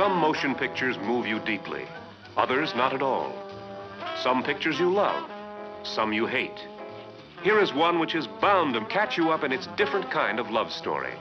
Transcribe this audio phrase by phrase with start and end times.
[0.00, 1.84] Some motion pictures move you deeply,
[2.34, 3.34] others not at all.
[4.22, 5.30] Some pictures you love,
[5.82, 6.58] some you hate.
[7.42, 10.50] Here is one which is bound to catch you up in its different kind of
[10.50, 11.12] love story.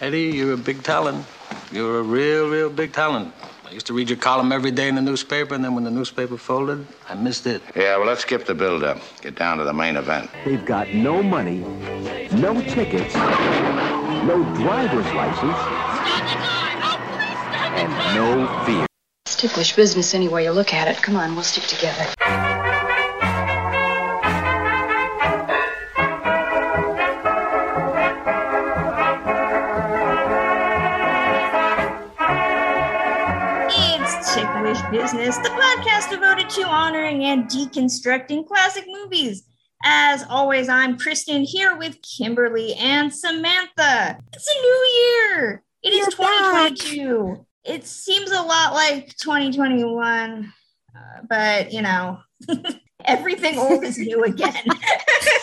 [0.00, 1.24] Eddie, you're a big talent.
[1.70, 3.32] You're a real, real big talent.
[3.64, 5.90] I used to read your column every day in the newspaper, and then when the
[5.92, 7.62] newspaper folded, I missed it.
[7.76, 8.98] Yeah, well, let's skip the build-up.
[9.22, 10.28] Get down to the main event.
[10.44, 11.58] They've got no money,
[12.32, 15.95] no tickets, no driver's license, and
[18.14, 18.86] no fear.
[19.24, 21.02] It's ticklish business any way you look at it.
[21.02, 22.06] Come on, we'll stick together.
[33.68, 39.44] It's Ticklish Business, the podcast devoted to honoring and deconstructing classic movies.
[39.84, 44.18] As always, I'm Kristen here with Kimberly and Samantha.
[44.32, 45.62] It's a new year.
[45.82, 47.45] It is 2022.
[47.66, 50.52] It seems a lot like 2021,
[50.94, 52.20] uh, but you know,
[53.04, 54.54] everything old is new again.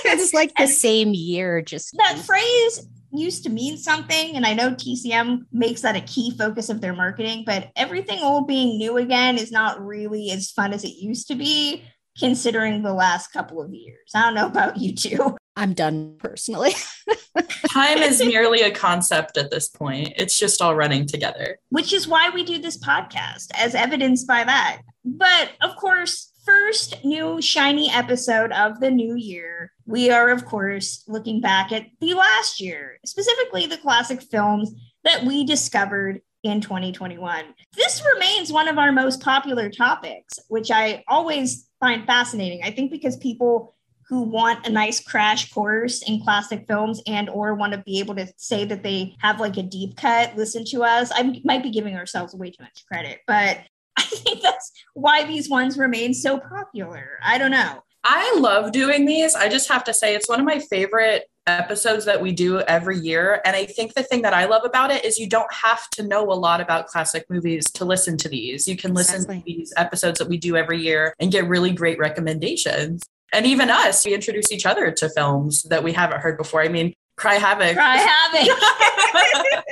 [0.05, 4.71] it's like the same year, just that phrase used to mean something, and I know
[4.71, 9.37] TCM makes that a key focus of their marketing, but everything old being new again
[9.37, 11.83] is not really as fun as it used to be,
[12.17, 14.11] considering the last couple of years.
[14.15, 15.37] I don't know about you two.
[15.55, 16.73] I'm done personally.
[17.71, 20.13] Time is merely a concept at this point.
[20.15, 21.59] It's just all running together.
[21.69, 24.81] Which is why we do this podcast, as evidenced by that.
[25.05, 31.03] But of course, first new shiny episode of the new year, we are, of course,
[31.07, 34.71] looking back at the last year, specifically the classic films
[35.03, 37.45] that we discovered in 2021.
[37.75, 42.61] This remains one of our most popular topics, which I always find fascinating.
[42.63, 43.73] I think because people
[44.13, 48.13] who want a nice crash course in classic films and or want to be able
[48.13, 51.71] to say that they have like a deep cut listen to us i might be
[51.71, 53.57] giving ourselves way too much credit but
[53.97, 59.05] i think that's why these ones remain so popular i don't know I love doing
[59.05, 59.33] these.
[59.33, 62.97] I just have to say, it's one of my favorite episodes that we do every
[62.99, 63.41] year.
[63.45, 66.03] And I think the thing that I love about it is you don't have to
[66.03, 68.67] know a lot about classic movies to listen to these.
[68.67, 69.39] You can listen exactly.
[69.39, 73.03] to these episodes that we do every year and get really great recommendations.
[73.33, 76.61] And even us, we introduce each other to films that we haven't heard before.
[76.61, 77.75] I mean, Cry Havoc.
[77.75, 79.65] Cry Havoc.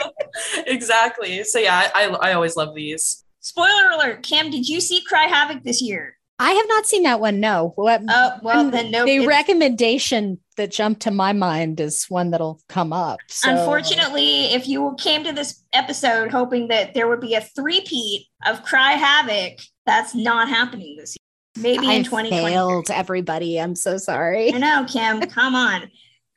[0.68, 1.44] exactly.
[1.44, 3.24] So yeah, I, I always love these.
[3.40, 6.18] Spoiler alert, Cam, did you see Cry Havoc this year?
[6.38, 7.40] I have not seen that one.
[7.40, 7.74] No.
[7.76, 9.06] What, oh, well, then no.
[9.06, 13.20] The recommendation that jumped to my mind is one that'll come up.
[13.28, 13.52] So.
[13.52, 18.64] Unfortunately, if you came to this episode hoping that there would be a three-peat of
[18.64, 21.22] Cry Havoc, that's not happening this year.
[21.58, 22.30] Maybe I in 2020.
[22.30, 23.60] failed everybody.
[23.60, 24.54] I'm so sorry.
[24.54, 25.22] I know, Kim.
[25.30, 25.90] Come on.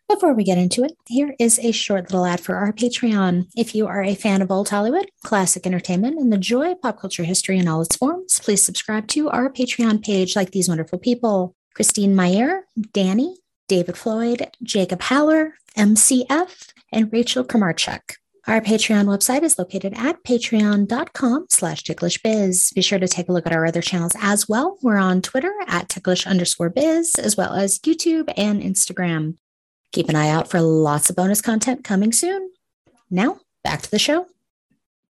[0.08, 3.46] Before we get into it, here is a short little ad for our Patreon.
[3.56, 7.00] If you are a fan of old Hollywood, classic entertainment, and the joy of pop
[7.00, 10.98] culture history in all its forms, please subscribe to our Patreon page like these wonderful
[10.98, 18.16] people Christine Meyer, Danny, David Floyd, Jacob Haller, MCF, and Rachel Kramarchuk.
[18.46, 22.74] Our Patreon website is located at patreon.com slash ticklishbiz.
[22.74, 24.76] Be sure to take a look at our other channels as well.
[24.82, 29.38] We're on Twitter at ticklish underscore biz, as well as YouTube and Instagram.
[29.92, 32.50] Keep an eye out for lots of bonus content coming soon.
[33.10, 34.26] Now, back to the show.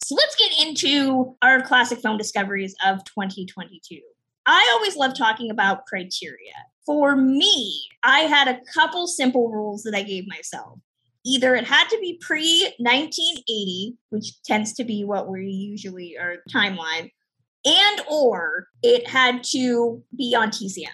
[0.01, 4.00] So let's get into our classic film discoveries of 2022.
[4.47, 6.53] I always love talking about criteria.
[6.84, 10.79] For me, I had a couple simple rules that I gave myself.
[11.25, 16.38] Either it had to be pre 1980, which tends to be what we usually our
[16.50, 17.12] timeline,
[17.66, 20.88] and or it had to be on TCM.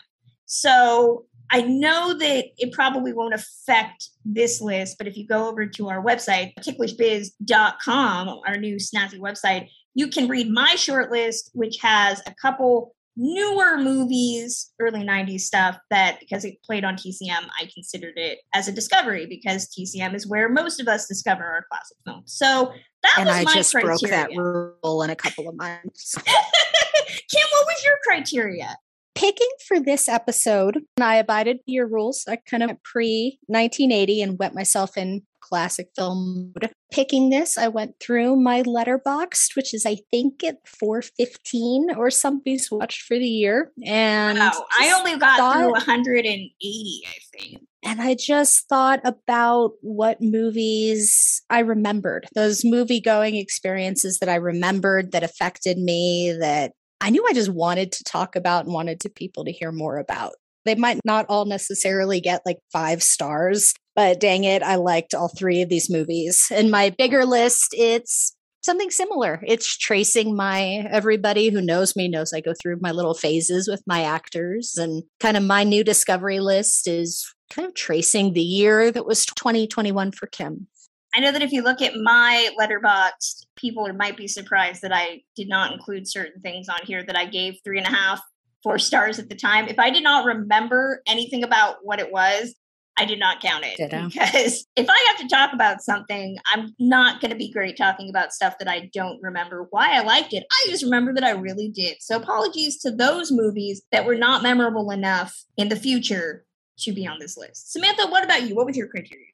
[0.46, 5.66] So I know that it probably won't affect this list, but if you go over
[5.68, 11.78] to our website, ticklishbiz.com, our new snazzy website, you can read my short list, which
[11.82, 17.70] has a couple newer movies, early 90s stuff that because it played on TCM, I
[17.74, 21.98] considered it as a discovery because TCM is where most of us discover our classic
[22.06, 22.34] films.
[22.34, 22.74] So
[23.04, 23.98] that and was I my just criteria.
[23.98, 26.16] broke that rule in a couple of months.
[26.26, 28.78] Kim, what was your criteria?
[29.16, 32.26] Picking for this episode, and I abided your rules.
[32.28, 36.72] I kind of pre 1980 and went myself in classic film mode.
[36.92, 42.70] Picking this, I went through my Letterboxd, which is I think at 415 or something's
[42.72, 43.72] watched for the year.
[43.86, 47.62] And wow, I only got thought, through 180, I think.
[47.84, 54.36] And I just thought about what movies I remembered, those movie going experiences that I
[54.36, 56.72] remembered that affected me, that
[57.06, 60.00] I knew I just wanted to talk about and wanted to people to hear more
[60.00, 60.34] about.
[60.66, 65.28] They might not all necessarily get like five stars, but dang it, I liked all
[65.28, 66.48] three of these movies.
[66.50, 69.44] In my bigger list, it's something similar.
[69.46, 73.84] It's tracing my everybody who knows me knows I go through my little phases with
[73.86, 78.90] my actors and kind of my new discovery list is kind of tracing the year
[78.90, 80.66] that was 2021 for Kim.
[81.16, 85.22] I know that if you look at my Letterboxd, people might be surprised that I
[85.36, 88.22] did not include certain things on here that I gave three and a half,
[88.64, 89.68] four stars at the time.
[89.68, 92.56] If I did not remember anything about what it was,
[92.98, 94.10] I did not count it Ditto.
[94.10, 98.10] because if I have to talk about something, I'm not going to be great talking
[98.10, 100.46] about stuff that I don't remember why I liked it.
[100.50, 101.98] I just remember that I really did.
[102.00, 106.46] So apologies to those movies that were not memorable enough in the future
[106.80, 107.72] to be on this list.
[107.72, 108.56] Samantha, what about you?
[108.56, 109.28] What was your criteria?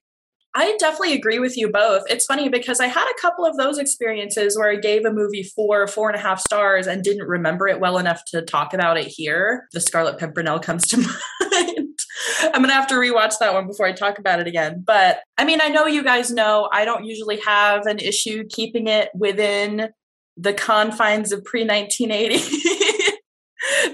[0.53, 2.03] I definitely agree with you both.
[2.09, 5.43] It's funny because I had a couple of those experiences where I gave a movie
[5.43, 8.97] four, four and a half stars and didn't remember it well enough to talk about
[8.97, 9.67] it here.
[9.71, 11.99] The Scarlet Pimpernel comes to mind.
[12.41, 14.83] I'm going to have to rewatch that one before I talk about it again.
[14.85, 18.87] But I mean, I know you guys know I don't usually have an issue keeping
[18.87, 19.89] it within
[20.35, 23.11] the confines of pre 1980.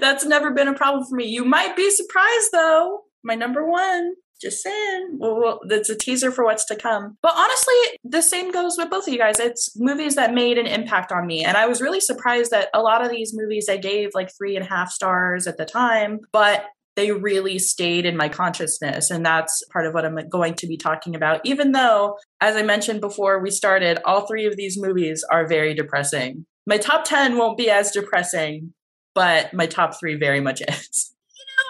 [0.00, 1.26] That's never been a problem for me.
[1.26, 3.02] You might be surprised though.
[3.22, 5.16] My number one just saying.
[5.18, 7.16] Well, well, that's a teaser for what's to come.
[7.22, 7.74] But honestly,
[8.04, 9.40] the same goes with both of you guys.
[9.40, 11.44] It's movies that made an impact on me.
[11.44, 14.56] And I was really surprised that a lot of these movies I gave like three
[14.56, 16.66] and a half stars at the time, but
[16.98, 19.08] they really stayed in my consciousness.
[19.10, 21.40] And that's part of what I'm going to be talking about.
[21.44, 25.74] Even though, as I mentioned before we started, all three of these movies are very
[25.74, 26.44] depressing.
[26.66, 28.74] My top 10 won't be as depressing,
[29.14, 30.68] but my top three very much is.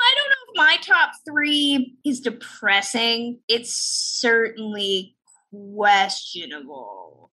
[0.00, 3.38] I don't know if my top three is depressing.
[3.48, 5.16] It's certainly
[5.50, 7.30] questionable.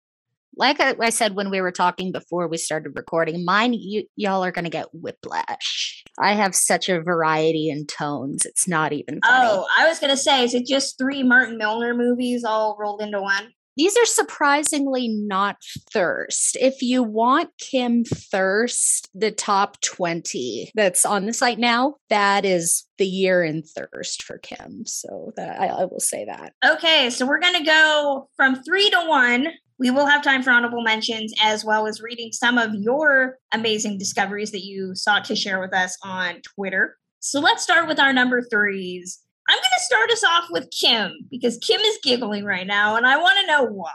[0.55, 4.45] Like I, I said when we were talking before we started recording, mine you, y'all
[4.45, 6.03] are gonna get whiplash.
[6.17, 9.49] I have such a variety in tones; it's not even funny.
[9.49, 13.21] Oh, I was gonna say, is it just three Martin Milner movies all rolled into
[13.21, 13.51] one?
[13.77, 15.57] These are surprisingly not
[15.91, 16.57] thirst.
[16.59, 22.85] If you want Kim Thirst, the top 20 that's on the site now, that is
[22.97, 24.85] the year in thirst for Kim.
[24.85, 26.53] So that I, I will say that.
[26.65, 29.49] Okay, so we're gonna go from three to one.
[29.77, 33.97] We will have time for honorable mentions as well as reading some of your amazing
[33.97, 36.97] discoveries that you sought to share with us on Twitter.
[37.19, 39.19] So let's start with our number threes.
[39.47, 43.05] I'm going to start us off with Kim because Kim is giggling right now and
[43.05, 43.91] I want to know why.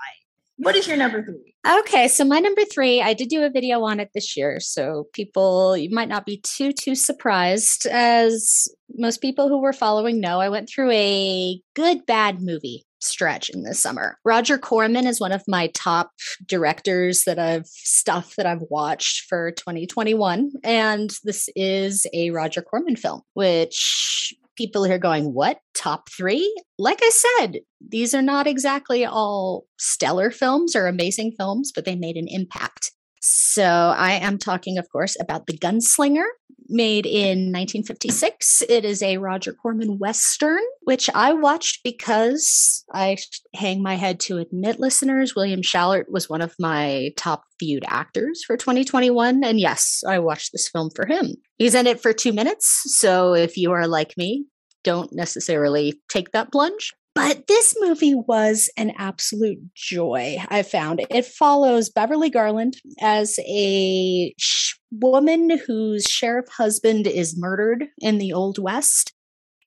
[0.57, 1.55] What is your number three?
[1.67, 4.61] Okay, so my number three, I did do a video on it this year.
[4.61, 7.87] So people, you might not be too, too surprised.
[7.87, 13.51] As most people who were following know, I went through a good, bad movie stretch
[13.51, 14.19] in this summer.
[14.25, 16.13] Roger Corman is one of my top
[16.47, 22.97] directors that I've stuff that I've watched for 2021 and this is a Roger Corman
[22.97, 25.59] film which people here going what?
[25.75, 31.73] Top 3 like I said these are not exactly all stellar films or amazing films
[31.75, 32.93] but they made an impact.
[33.23, 36.25] So I am talking, of course, about The Gunslinger,
[36.71, 38.63] made in 1956.
[38.69, 43.17] It is a Roger Corman Western, which I watched because I
[43.55, 48.43] hang my head to admit, listeners, William Schallert was one of my top viewed actors
[48.47, 49.45] for 2021.
[49.45, 51.35] And yes, I watched this film for him.
[51.59, 52.83] He's in it for two minutes.
[52.99, 54.47] So if you are like me,
[54.83, 56.95] don't necessarily take that plunge.
[57.15, 61.05] But this movie was an absolute joy, I found.
[61.11, 68.33] It follows Beverly Garland as a sh- woman whose sheriff husband is murdered in the
[68.33, 69.13] Old West.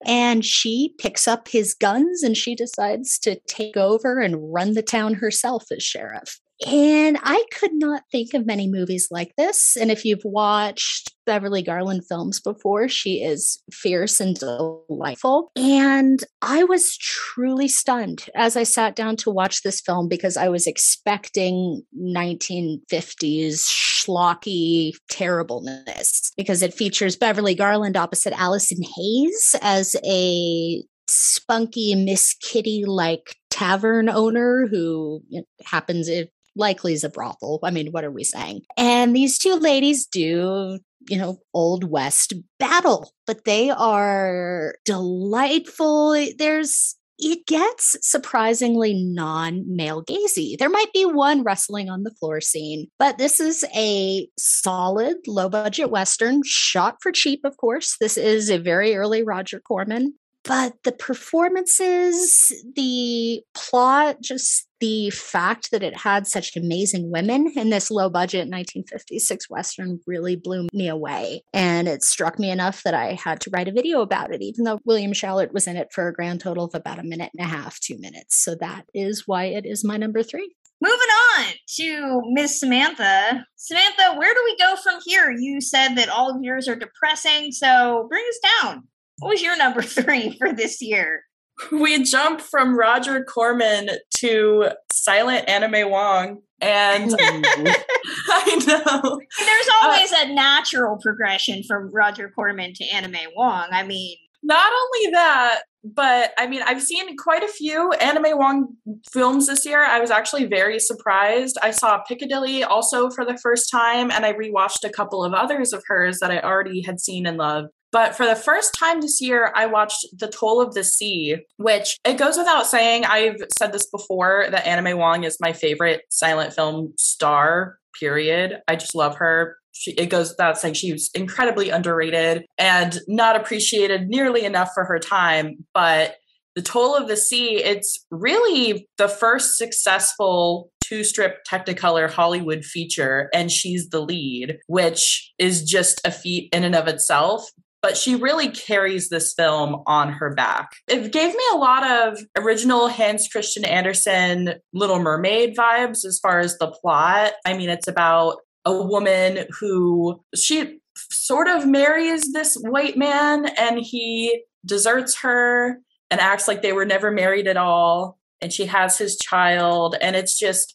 [0.06, 4.82] And she picks up his guns and she decides to take over and run the
[4.82, 6.40] town herself as sheriff.
[6.66, 9.76] And I could not think of many movies like this.
[9.76, 15.52] And if you've watched Beverly Garland films before, she is fierce and delightful.
[15.56, 20.50] And I was truly stunned as I sat down to watch this film because I
[20.50, 23.68] was expecting 1950s
[24.04, 32.86] schlocky terribleness because it features Beverly Garland opposite Allison Hayes as a spunky Miss Kitty
[32.86, 35.22] like tavern owner who
[35.66, 37.60] happens it likely is a brothel.
[37.64, 38.62] I mean, what are we saying?
[38.78, 40.80] And these two ladies do,
[41.10, 46.14] you know, Old West battle, but they are delightful.
[46.38, 50.58] There's it gets surprisingly non male gazy.
[50.58, 55.50] There might be one wrestling on the floor scene, but this is a solid low
[55.50, 57.96] budget Western shot for cheap, of course.
[58.00, 60.16] This is a very early Roger Corman.
[60.44, 67.70] But the performances, the plot, just the fact that it had such amazing women in
[67.70, 71.44] this low budget 1956 Western really blew me away.
[71.54, 74.66] And it struck me enough that I had to write a video about it, even
[74.66, 77.46] though William Schallert was in it for a grand total of about a minute and
[77.46, 78.44] a half, two minutes.
[78.44, 80.54] So that is why it is my number three.
[80.82, 81.46] Moving on
[81.78, 83.46] to Miss Samantha.
[83.56, 85.32] Samantha, where do we go from here?
[85.32, 88.84] You said that all of yours are depressing, so bring us down.
[89.20, 91.24] What was your number three for this year?
[91.72, 96.42] We jump from Roger Corman to silent Anna May Wong.
[96.62, 99.20] And I know.
[99.40, 103.68] There's always uh, a natural progression from Roger Corman to Anna May Wong.
[103.72, 108.34] I mean, not only that, but I mean, I've seen quite a few Anna May
[108.34, 108.76] Wong
[109.12, 109.84] films this year.
[109.84, 111.58] I was actually very surprised.
[111.62, 115.74] I saw Piccadilly also for the first time, and I rewatched a couple of others
[115.74, 117.70] of hers that I already had seen and loved.
[117.94, 122.00] But for the first time this year, I watched The Toll of the Sea, which
[122.04, 126.02] it goes without saying, I've said this before that Anna May Wong is my favorite
[126.10, 128.58] silent film star, period.
[128.68, 129.58] I just love her.
[129.74, 134.98] She, it goes without saying she's incredibly underrated and not appreciated nearly enough for her
[134.98, 135.64] time.
[135.76, 136.16] But
[136.56, 143.30] The Toll of the Sea, it's really the first successful two strip Technicolor Hollywood feature,
[143.34, 147.46] and she's the lead, which is just a feat in and of itself
[147.84, 150.78] but she really carries this film on her back.
[150.88, 156.40] It gave me a lot of original Hans Christian Andersen Little Mermaid vibes as far
[156.40, 157.34] as the plot.
[157.46, 163.80] I mean, it's about a woman who she sort of marries this white man and
[163.80, 168.18] he deserts her and acts like they were never married at all.
[168.40, 169.98] And she has his child.
[170.00, 170.74] And it's just,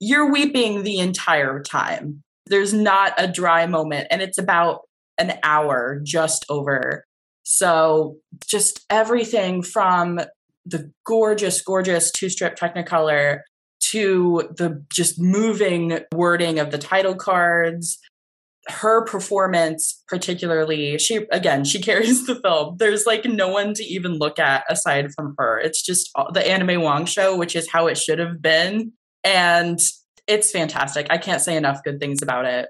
[0.00, 2.22] you're weeping the entire time.
[2.46, 4.08] There's not a dry moment.
[4.10, 4.80] And it's about
[5.22, 7.04] an hour just over.
[7.44, 10.20] So just everything from
[10.64, 13.40] the gorgeous, gorgeous two strip Technicolor
[13.90, 17.98] to the just moving wording of the title cards.
[18.68, 22.76] Her performance, particularly, she again, she carries the film.
[22.78, 25.58] There's like no one to even look at aside from her.
[25.58, 28.92] It's just the Anna May Wong show, which is how it should have been.
[29.24, 29.80] And
[30.28, 31.08] it's fantastic.
[31.10, 32.68] I can't say enough good things about it.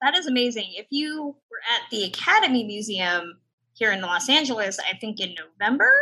[0.00, 0.72] That is amazing.
[0.76, 1.36] If you
[1.74, 3.38] at the Academy Museum
[3.74, 5.92] here in Los Angeles, I think in November,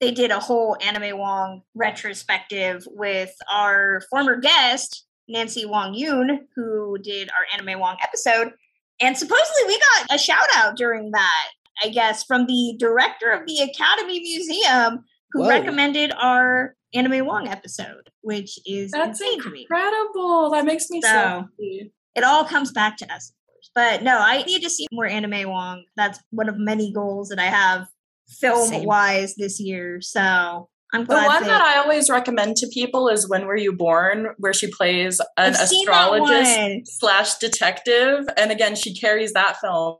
[0.00, 6.46] they did a whole Anna May Wong retrospective with our former guest, Nancy Wang Yuen,
[6.54, 8.52] who did our Anna May Wong episode.
[9.00, 11.48] And supposedly we got a shout out during that,
[11.82, 15.48] I guess, from the director of the Academy Museum who Whoa.
[15.48, 20.50] recommended our Anna May Wong episode, which is That's incredible.
[20.50, 21.92] That makes me so, so happy.
[22.14, 23.32] It all comes back to us.
[23.78, 25.84] But no, I need to see more Anna May Wong.
[25.96, 27.86] That's one of many goals that I have
[28.28, 30.00] film wise this year.
[30.00, 31.22] So I'm glad.
[31.22, 34.52] The one that, that I always recommend to people is When Were You Born, where
[34.52, 38.24] she plays an I've astrologist slash detective.
[38.36, 39.98] And again, she carries that film.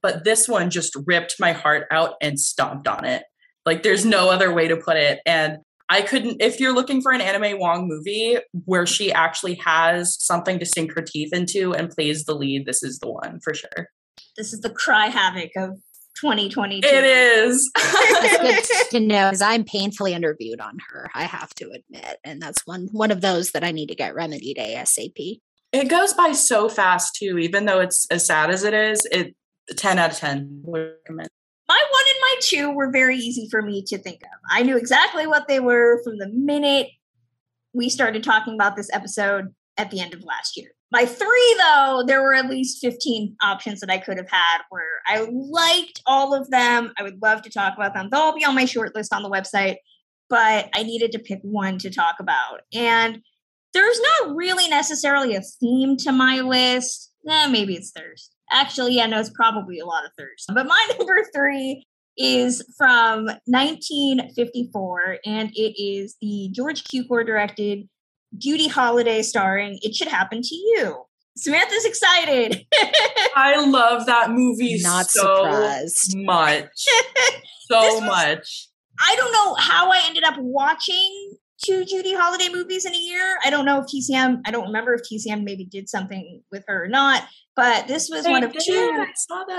[0.00, 3.24] But this one just ripped my heart out and stomped on it.
[3.64, 5.18] Like there's no other way to put it.
[5.26, 9.54] And I couldn't, if you're looking for an Anna May Wong movie where she actually
[9.64, 13.40] has something to sink her teeth into and plays the lead, this is the one
[13.40, 13.88] for sure.
[14.36, 15.78] This is the cry havoc of
[16.20, 16.86] 2022.
[16.86, 17.70] It is.
[17.76, 21.10] it's good to know because I'm painfully underviewed on her.
[21.14, 24.14] I have to admit, and that's one one of those that I need to get
[24.14, 25.40] remedied asap.
[25.72, 29.06] It goes by so fast too, even though it's as sad as it is.
[29.12, 29.34] It
[29.76, 31.28] 10 out of 10 would recommend
[31.68, 34.38] my one and my two were very easy for me to think of.
[34.50, 36.88] I knew exactly what they were from the minute
[37.72, 40.70] we started talking about this episode at the end of last year.
[40.92, 45.02] My three, though, there were at least 15 options that I could have had where
[45.06, 46.92] I liked all of them.
[46.96, 48.08] I would love to talk about them.
[48.10, 49.76] They'll all be on my short list on the website,
[50.30, 52.60] but I needed to pick one to talk about.
[52.72, 53.20] And
[53.76, 57.12] there's not really necessarily a theme to my list.
[57.28, 58.34] Eh, maybe it's thirst.
[58.50, 60.50] Actually, yeah, no, it's probably a lot of thirst.
[60.54, 61.84] But my number three
[62.16, 67.86] is from 1954, and it is the George Cukor directed
[68.38, 71.02] Judy Holliday starring It Should Happen to You.
[71.36, 72.66] Samantha's excited.
[73.36, 76.16] I love that movie Not so surprised.
[76.16, 76.64] much.
[77.70, 78.68] so was, much.
[78.98, 83.38] I don't know how I ended up watching two Judy Holliday movies in a year.
[83.44, 86.84] I don't know if TCM, I don't remember if TCM maybe did something with her
[86.84, 89.06] or not, but this was one of two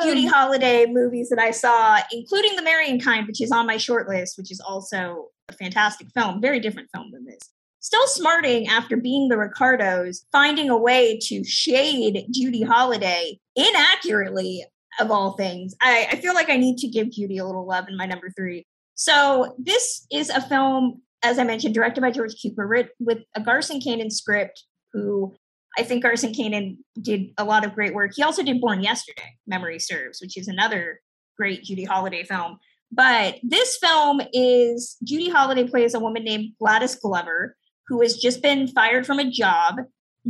[0.03, 4.07] Judy Holliday movies that I saw, including The Marrying Kind, which is on my short
[4.07, 7.39] list, which is also a fantastic film, very different film than this.
[7.79, 14.65] Still smarting after being the Ricardos, finding a way to shade Judy Holliday inaccurately,
[14.99, 15.75] of all things.
[15.81, 18.29] I, I feel like I need to give Judy a little love in my number
[18.35, 18.65] three.
[18.95, 23.79] So this is a film, as I mentioned, directed by George Cukor, with a Garson
[23.79, 25.35] Kanin script, who
[25.77, 28.11] I think Garson Kanin did a lot of great work.
[28.15, 31.01] He also did Born Yesterday, Memory Serves, which is another
[31.37, 32.57] great Judy Holliday film.
[32.91, 37.55] But this film is Judy Holliday plays a woman named Gladys Glover,
[37.87, 39.75] who has just been fired from a job.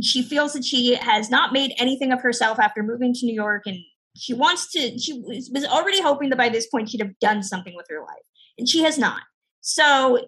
[0.02, 3.62] She feels that she has not made anything of herself after moving to New York
[3.66, 3.78] and
[4.18, 7.74] she wants to, she was already hoping that by this point she'd have done something
[7.76, 8.24] with her life,
[8.58, 9.22] and she has not.
[9.60, 10.26] So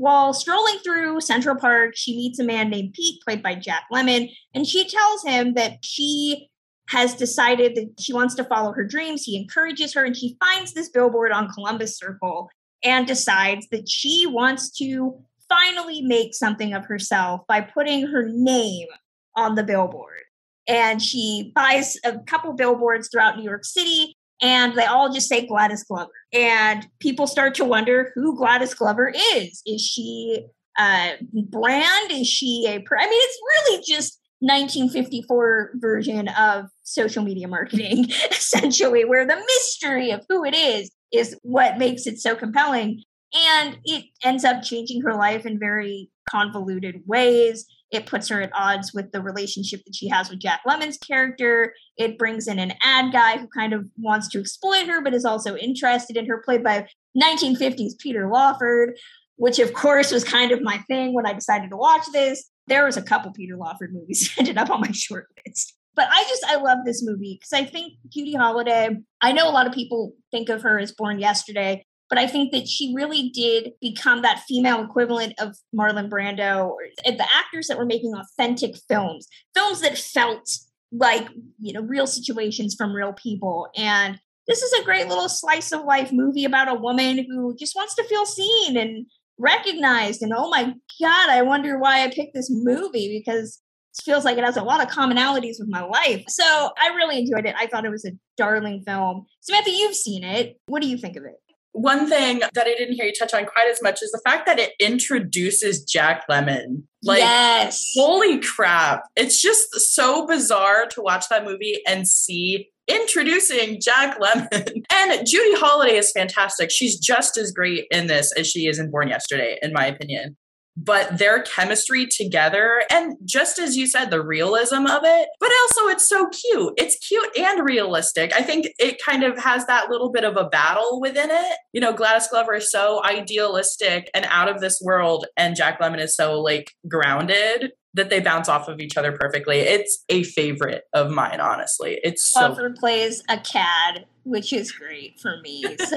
[0.00, 4.30] while strolling through Central Park, she meets a man named Pete, played by Jack Lemmon,
[4.54, 6.48] and she tells him that she
[6.88, 9.24] has decided that she wants to follow her dreams.
[9.24, 12.48] He encourages her, and she finds this billboard on Columbus Circle
[12.82, 18.88] and decides that she wants to finally make something of herself by putting her name
[19.36, 20.22] on the billboard.
[20.66, 25.46] And she buys a couple billboards throughout New York City, and they all just say
[25.46, 26.10] Gladys Glover.
[26.32, 29.62] And people start to wonder who Gladys Glover is.
[29.66, 30.46] Is she
[30.78, 32.10] a brand?
[32.10, 32.72] Is she a?
[32.74, 40.10] I mean, it's really just 1954 version of social media marketing, essentially, where the mystery
[40.10, 43.02] of who it is is what makes it so compelling.
[43.34, 47.66] And it ends up changing her life in very convoluted ways.
[47.90, 51.74] It puts her at odds with the relationship that she has with Jack Lemmon's character.
[51.96, 55.24] It brings in an ad guy who kind of wants to exploit her, but is
[55.24, 56.86] also interested in her, played by
[57.20, 58.96] 1950s Peter Lawford,
[59.36, 62.48] which of course was kind of my thing when I decided to watch this.
[62.68, 65.74] There was a couple Peter Lawford movies ended up on my short list.
[65.96, 68.96] But I just I love this movie because I think Judy Holliday.
[69.20, 72.52] I know a lot of people think of her as Born Yesterday, but I think
[72.52, 76.74] that she really did become that female equivalent of Marlon Brando
[77.06, 80.50] the actors that were making authentic films, films that felt
[80.92, 81.28] like,
[81.60, 83.68] you know, real situations from real people.
[83.76, 87.76] And this is a great little slice of life movie about a woman who just
[87.76, 89.06] wants to feel seen and
[89.38, 90.20] recognized.
[90.22, 93.60] And oh my God, I wonder why I picked this movie because
[93.96, 96.24] it feels like it has a lot of commonalities with my life.
[96.28, 97.54] So I really enjoyed it.
[97.56, 99.26] I thought it was a darling film.
[99.40, 100.58] Samantha, you've seen it.
[100.66, 101.36] What do you think of it?
[101.72, 104.46] One thing that I didn't hear you touch on quite as much is the fact
[104.46, 106.82] that it introduces Jack Lemmon.
[107.02, 107.82] Like, yes.
[107.96, 109.02] holy crap.
[109.16, 114.82] It's just so bizarre to watch that movie and see introducing Jack Lemmon.
[114.92, 116.70] And Judy Holliday is fantastic.
[116.70, 120.36] She's just as great in this as she is in Born Yesterday, in my opinion
[120.76, 125.88] but their chemistry together and just as you said the realism of it but also
[125.88, 126.74] it's so cute.
[126.76, 128.32] It's cute and realistic.
[128.34, 131.56] I think it kind of has that little bit of a battle within it.
[131.72, 136.00] You know gladys glover is so idealistic and out of this world and jack lemmon
[136.00, 139.58] is so like grounded that they bounce off of each other perfectly.
[139.58, 141.98] It's a favorite of mine, honestly.
[142.02, 145.64] It's so Glover plays a cad, which is great for me.
[145.80, 145.96] So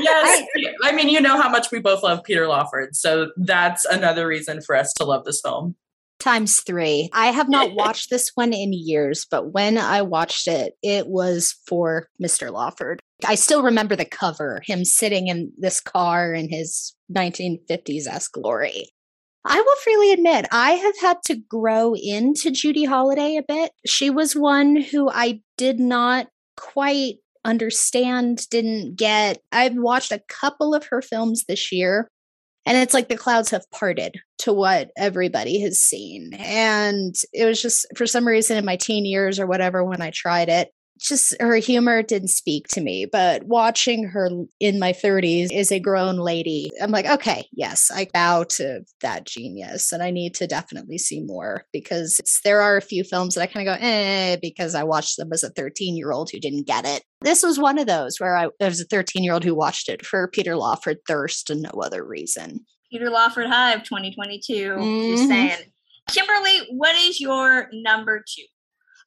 [0.00, 0.44] yes,
[0.82, 4.60] I mean, you know how much we both love Peter Lawford, so that's another reason
[4.60, 5.74] for us to love this film.
[6.18, 7.08] Times three.
[7.12, 11.54] I have not watched this one in years, but when I watched it, it was
[11.66, 12.52] for Mr.
[12.52, 13.00] Lawford.
[13.24, 18.88] I still remember the cover, him sitting in this car in his 1950s esque glory.
[19.50, 23.72] I will freely admit, I have had to grow into Judy Holliday a bit.
[23.86, 26.26] She was one who I did not
[26.58, 27.14] quite
[27.46, 29.38] understand, didn't get.
[29.50, 32.10] I've watched a couple of her films this year,
[32.66, 36.34] and it's like the clouds have parted to what everybody has seen.
[36.34, 40.10] And it was just for some reason in my teen years or whatever when I
[40.10, 44.28] tried it, just her humor didn't speak to me, but watching her
[44.60, 46.70] in my 30s is a grown lady.
[46.82, 51.20] I'm like, okay, yes, I bow to that genius and I need to definitely see
[51.22, 54.82] more because there are a few films that I kind of go, eh, because I
[54.84, 57.02] watched them as a 13 year old who didn't get it.
[57.20, 59.88] This was one of those where I, I was a 13 year old who watched
[59.88, 62.60] it for Peter Lawford thirst and no other reason.
[62.90, 64.70] Peter Lawford Hive 2022.
[64.76, 65.10] Mhm.
[65.10, 65.72] Just saying.
[66.10, 68.44] Kimberly, what is your number two?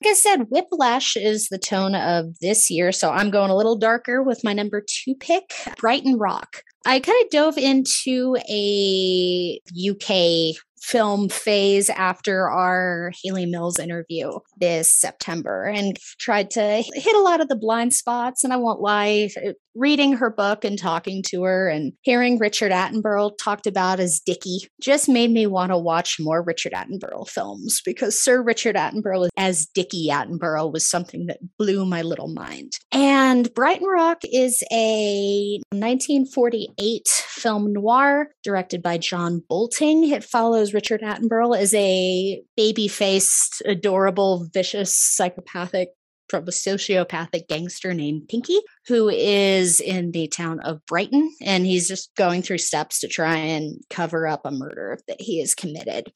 [0.01, 2.91] Like I said, Whiplash is the tone of this year.
[2.91, 6.63] So I'm going a little darker with my number two pick, Brighton Rock.
[6.87, 14.91] I kind of dove into a UK film phase after our Hayley Mills interview this
[14.91, 18.43] September and tried to hit a lot of the blind spots.
[18.43, 19.29] And I won't lie,
[19.75, 24.67] reading her book and talking to her and hearing Richard Attenborough talked about as Dickie
[24.81, 29.65] just made me want to watch more Richard Attenborough films because Sir Richard Attenborough as
[29.67, 32.73] Dickie Attenborough was something that blew my little mind.
[32.91, 40.09] And Brighton Rock is a 1948 film noir directed by John Boulting.
[40.09, 45.89] It follows Richard Attenborough as a baby faced, adorable, vicious, psychopathic
[46.31, 51.89] from a sociopathic gangster named Pinky, who is in the town of Brighton, and he's
[51.89, 56.11] just going through steps to try and cover up a murder that he has committed.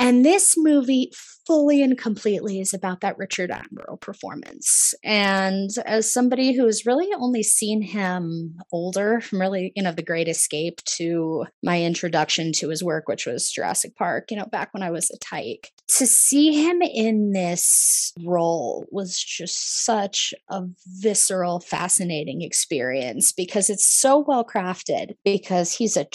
[0.00, 1.12] And this movie
[1.46, 4.94] fully and completely is about that Richard Attenborough performance.
[5.04, 10.02] And as somebody who has really only seen him older, from really, you know, The
[10.02, 14.72] Great Escape to my introduction to his work, which was Jurassic Park, you know, back
[14.72, 20.62] when I was a tyke, to see him in this role was just such a
[20.86, 26.06] visceral, fascinating experience because it's so well crafted, because he's a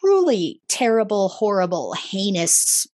[0.00, 2.88] truly terrible, horrible, heinous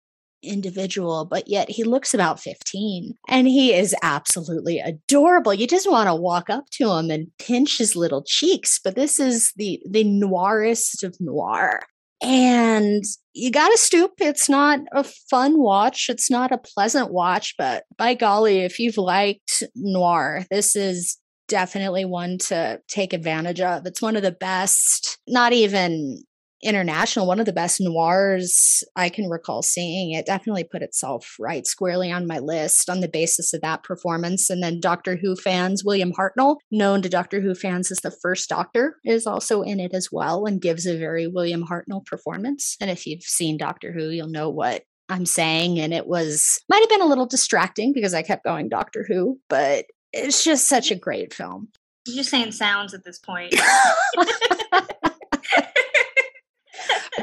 [0.45, 5.53] individual, but yet he looks about 15 and he is absolutely adorable.
[5.53, 9.19] You just want to walk up to him and pinch his little cheeks, but this
[9.19, 11.81] is the the noirest of noir.
[12.21, 13.03] And
[13.33, 14.13] you got to stoop.
[14.19, 16.07] It's not a fun watch.
[16.09, 22.05] It's not a pleasant watch, but by golly, if you've liked noir, this is definitely
[22.05, 23.85] one to take advantage of.
[23.85, 26.23] It's one of the best, not even
[26.63, 30.11] international, one of the best noirs I can recall seeing.
[30.11, 34.49] It definitely put itself right squarely on my list on the basis of that performance.
[34.49, 38.49] And then Doctor Who fans, William Hartnell, known to Doctor Who fans as the first
[38.49, 42.77] Doctor, is also in it as well and gives a very William Hartnell performance.
[42.79, 45.79] And if you've seen Doctor Who, you'll know what I'm saying.
[45.79, 49.39] And it was, might have been a little distracting because I kept going Doctor Who,
[49.49, 51.69] but it's just such a great film.
[52.07, 53.53] You're just saying sounds at this point.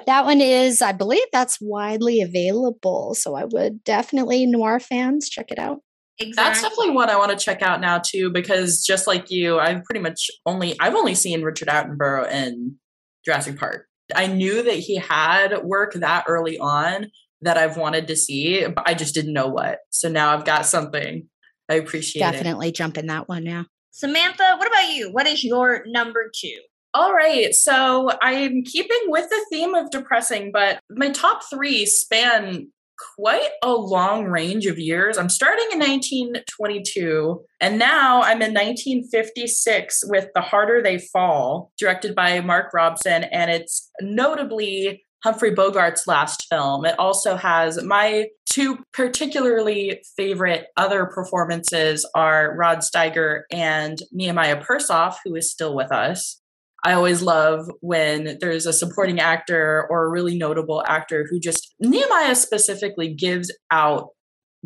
[0.07, 3.14] that one is, I believe that's widely available.
[3.14, 5.79] So I would definitely, noir fans, check it out.
[6.18, 6.35] Exactly.
[6.35, 9.83] That's definitely what I want to check out now too, because just like you, I've
[9.85, 12.77] pretty much only I've only seen Richard Attenborough in
[13.25, 13.87] Jurassic Park.
[14.14, 18.87] I knew that he had work that early on that I've wanted to see, but
[18.87, 19.79] I just didn't know what.
[19.90, 21.29] So now I've got something.
[21.68, 22.75] I appreciate definitely it.
[22.75, 23.66] jump in that one now.
[23.90, 25.11] Samantha, what about you?
[25.11, 26.59] What is your number two?
[26.95, 27.55] All right.
[27.55, 32.69] So I'm keeping with the theme of depressing, but my top three span
[33.17, 35.19] quite a long range of years.
[35.19, 42.15] I'm starting in 1922, and now I'm in 1956 with The Harder They Fall, directed
[42.15, 46.85] by Mark Robson, and it's notably Humphrey Bogart's last film.
[46.85, 55.17] It also has my two particularly favorite other performances are Rod Steiger and Nehemiah Persoff,
[55.25, 56.42] who is still with us.
[56.85, 61.75] I always love when there's a supporting actor or a really notable actor who just,
[61.81, 64.09] Nehemiah specifically gives out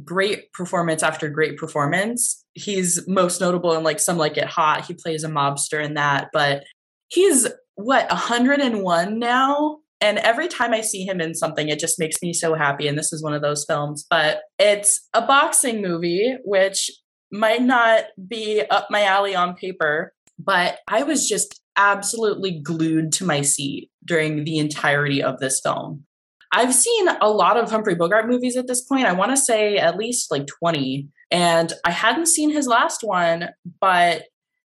[0.03, 2.45] great performance after great performance.
[2.55, 4.87] He's most notable in like Some Like It Hot.
[4.87, 6.65] He plays a mobster in that, but
[7.09, 9.79] he's what, 101 now?
[10.01, 12.89] And every time I see him in something, it just makes me so happy.
[12.89, 16.91] And this is one of those films, but it's a boxing movie, which
[17.33, 23.25] might not be up my alley on paper, but I was just absolutely glued to
[23.25, 26.05] my seat during the entirety of this film.
[26.53, 29.07] I've seen a lot of Humphrey Bogart movies at this point.
[29.07, 31.09] I want to say at least like 20.
[31.31, 34.23] And I hadn't seen his last one, but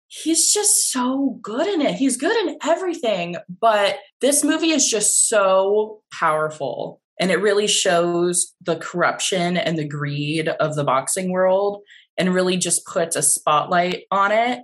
[0.09, 1.95] he's just so good in it.
[1.95, 3.37] He's good in everything.
[3.61, 7.01] But this movie is just so powerful.
[7.21, 11.83] And it really shows the corruption and the greed of the boxing world
[12.19, 14.61] and really just puts a spotlight on it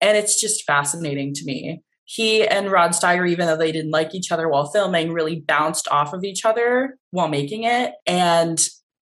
[0.00, 1.82] and it's just fascinating to me.
[2.04, 5.88] He and Rod Steiger, even though they didn't like each other while filming, really bounced
[5.88, 7.92] off of each other while making it.
[8.06, 8.58] And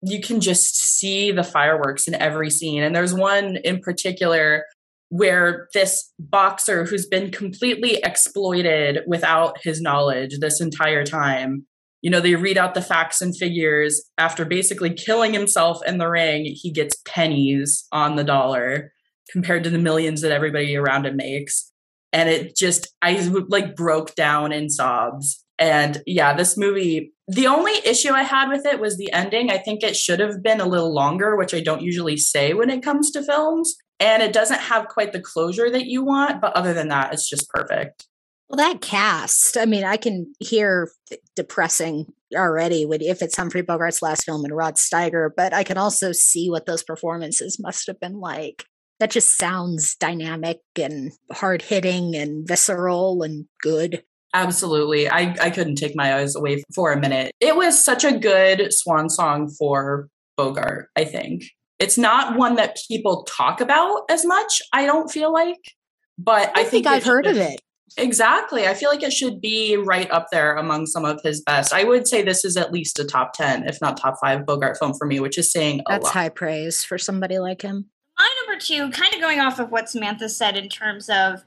[0.01, 2.81] you can just see the fireworks in every scene.
[2.81, 4.65] And there's one in particular
[5.09, 11.65] where this boxer who's been completely exploited without his knowledge this entire time
[12.01, 16.07] you know they read out the facts and figures after basically killing himself in the
[16.07, 18.91] ring he gets pennies on the dollar
[19.31, 21.71] compared to the millions that everybody around him makes.
[22.13, 23.17] And it just, I
[23.49, 25.43] like broke down in sobs.
[25.59, 29.51] And yeah, this movie, the only issue I had with it was the ending.
[29.51, 32.69] I think it should have been a little longer, which I don't usually say when
[32.69, 33.75] it comes to films.
[33.99, 36.39] And it doesn't have quite the closure that you want.
[36.39, 38.05] But other than that, it's just perfect.
[38.49, 40.89] Well, that cast, I mean, I can hear
[41.35, 45.77] depressing already with if it's Humphrey Bogart's last film and Rod Steiger, but I can
[45.77, 48.65] also see what those performances must have been like
[48.99, 54.03] that just sounds dynamic and hard hitting and visceral and good.
[54.33, 55.09] Absolutely.
[55.09, 57.31] I, I couldn't take my eyes away for a minute.
[57.39, 61.43] It was such a good swan song for Bogart, I think.
[61.79, 65.75] It's not one that people talk about as much, I don't feel like.
[66.17, 67.61] But I, I think, think I've heard of it.
[67.95, 68.67] Exactly.
[68.67, 71.73] I feel like it should be right up there among some of his best.
[71.73, 74.77] I would say this is at least a top 10, if not top five Bogart
[74.77, 76.13] film for me, which is saying That's lot.
[76.13, 77.89] high praise for somebody like him.
[78.17, 81.43] My number two, kind of going off of what Samantha said in terms of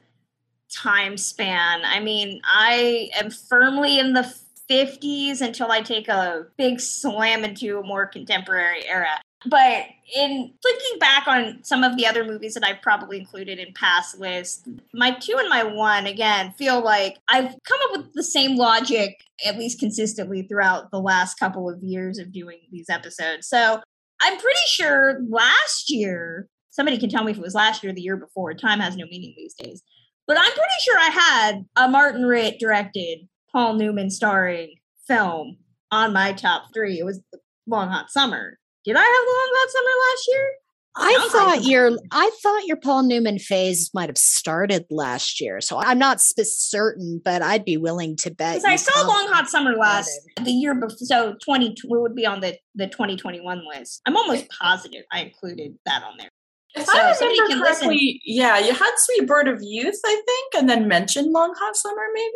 [0.70, 1.80] time span.
[1.84, 4.32] I mean, I am firmly in the
[4.70, 9.20] 50s until I take a big slam into a more contemporary era.
[9.46, 13.72] But in thinking back on some of the other movies that I've probably included in
[13.72, 18.22] past lists, my two and my one, again, feel like I've come up with the
[18.22, 23.48] same logic, at least consistently, throughout the last couple of years of doing these episodes.
[23.48, 23.80] So
[24.20, 27.94] I'm pretty sure last year, somebody can tell me if it was last year or
[27.94, 29.82] the year before, time has no meaning these days.
[30.26, 34.74] But I'm pretty sure I had a Martin Ritt directed, Paul Newman starring
[35.06, 35.56] film
[35.90, 36.98] on my top three.
[36.98, 37.20] It was
[37.66, 38.58] Long Hot Summer.
[38.84, 40.50] Did I have Long Hot Summer last year?
[40.96, 45.60] I thought like- your I thought your Paul Newman phase might have started last year,
[45.60, 48.56] so I'm not sp- certain, but I'd be willing to bet.
[48.56, 50.10] Because I saw Long Hot Summer last
[50.42, 54.02] the year before, so twenty would be on the the twenty twenty one list.
[54.06, 56.30] I'm almost positive I included that on there.
[56.74, 57.88] If So I somebody remember can listen.
[57.88, 61.76] correctly, yeah, you had Sweet Bird of Youth, I think, and then mentioned Long Hot
[61.76, 62.30] Summer, maybe.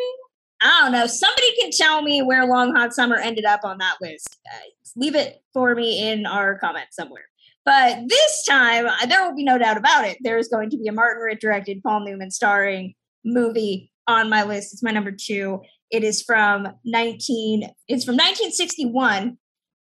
[0.62, 1.06] I don't know.
[1.06, 4.36] Somebody can tell me where Long Hot Summer ended up on that list.
[4.46, 4.58] Uh,
[4.96, 7.24] leave it for me in our comments somewhere.
[7.64, 10.18] But this time, uh, there will be no doubt about it.
[10.20, 12.94] There is going to be a Martin Ritt directed, Paul Newman starring
[13.24, 14.72] movie on my list.
[14.72, 15.62] It's my number two.
[15.90, 17.62] It is from 19.
[17.88, 19.38] It's from 1961.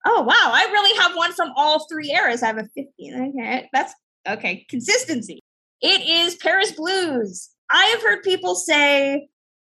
[0.06, 0.52] Oh wow!
[0.54, 2.42] I really have one from all three eras.
[2.42, 3.32] I have a 15.
[3.36, 3.92] Okay, that's
[4.28, 4.66] okay.
[4.68, 5.40] Consistency.
[5.80, 7.50] It is Paris Blues.
[7.70, 9.28] I have heard people say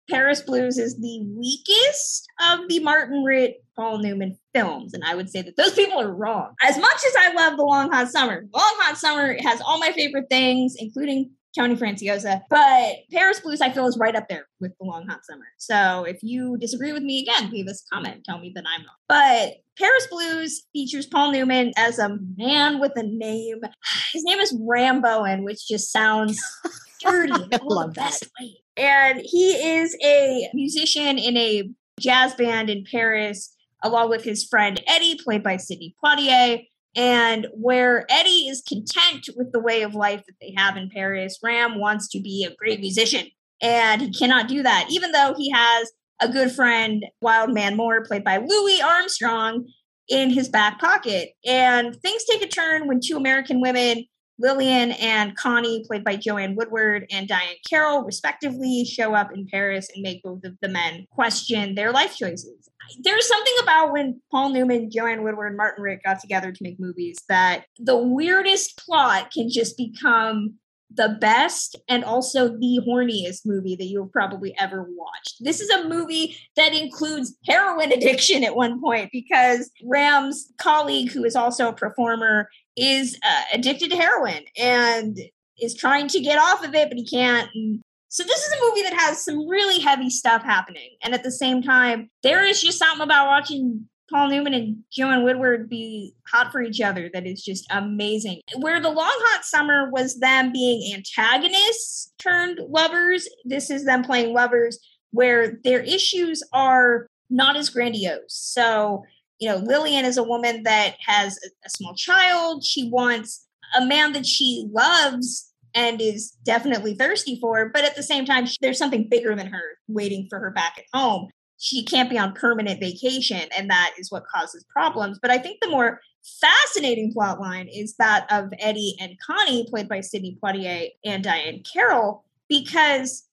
[0.09, 4.93] Paris Blues is the weakest of the Martin Ritt, Paul Newman films.
[4.93, 6.53] And I would say that those people are wrong.
[6.61, 9.91] As much as I love The Long Hot Summer, Long Hot Summer has all my
[9.91, 12.41] favorite things, including Tony Franciosa.
[12.49, 15.45] But Paris Blues, I feel, is right up there with The Long Hot Summer.
[15.57, 18.23] So if you disagree with me again, leave us a comment.
[18.25, 18.95] Tell me that I'm wrong.
[19.07, 23.61] But Paris Blues features Paul Newman as a man with a name.
[24.13, 26.39] His name is Ram Bowen, which just sounds
[27.01, 27.31] dirty.
[27.33, 28.57] all Love best way.
[28.77, 34.81] And he is a musician in a jazz band in Paris, along with his friend
[34.87, 36.65] Eddie, played by Sidney Poitier.
[36.95, 41.39] And where Eddie is content with the way of life that they have in Paris,
[41.43, 43.27] Ram wants to be a great musician.
[43.61, 48.03] And he cannot do that, even though he has a good friend, Wild Man Moore,
[48.05, 49.65] played by Louis Armstrong,
[50.07, 51.29] in his back pocket.
[51.45, 54.05] And things take a turn when two American women,
[54.37, 59.89] Lillian and Connie, played by Joanne Woodward and Diahann Carroll, respectively, show up in Paris
[59.93, 62.69] and make both of the men question their life choices.
[63.01, 66.79] There's something about when Paul Newman, Joanne Woodward, and Martin Ritt got together to make
[66.79, 70.55] movies that the weirdest plot can just become
[70.93, 75.37] the best and also the horniest movie that you've probably ever watched.
[75.39, 81.23] This is a movie that includes heroin addiction at one point because Ram's colleague, who
[81.25, 85.17] is also a performer, is uh, addicted to heroin and
[85.59, 87.49] is trying to get off of it, but he can't.
[87.53, 87.81] And
[88.15, 91.31] so this is a movie that has some really heavy stuff happening, and at the
[91.31, 96.49] same time, there is just something about watching Paul Newman and Joan Woodward be hot
[96.49, 98.39] for each other that is just amazing.
[98.55, 104.33] Where the Long Hot Summer was them being antagonists turned lovers, this is them playing
[104.33, 104.79] lovers
[105.11, 108.21] where their issues are not as grandiose.
[108.29, 109.03] So,
[109.39, 112.63] you know, Lillian is a woman that has a, small child.
[112.63, 113.45] She wants
[113.77, 118.45] a man that she loves and is definitely thirsty for, but at the same time,
[118.45, 121.29] she- there's something bigger than her waiting for her back at home.
[121.57, 125.19] She can't be on permanent vacation and that is what causes problems.
[125.21, 125.99] But i think the more
[126.41, 131.63] fascinating plot line is that of eddie and connie played by sidney poitier and Diahann
[131.71, 133.27] Carroll because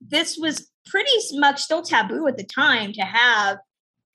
[0.00, 3.58] this was pretty much still taboo at the time to have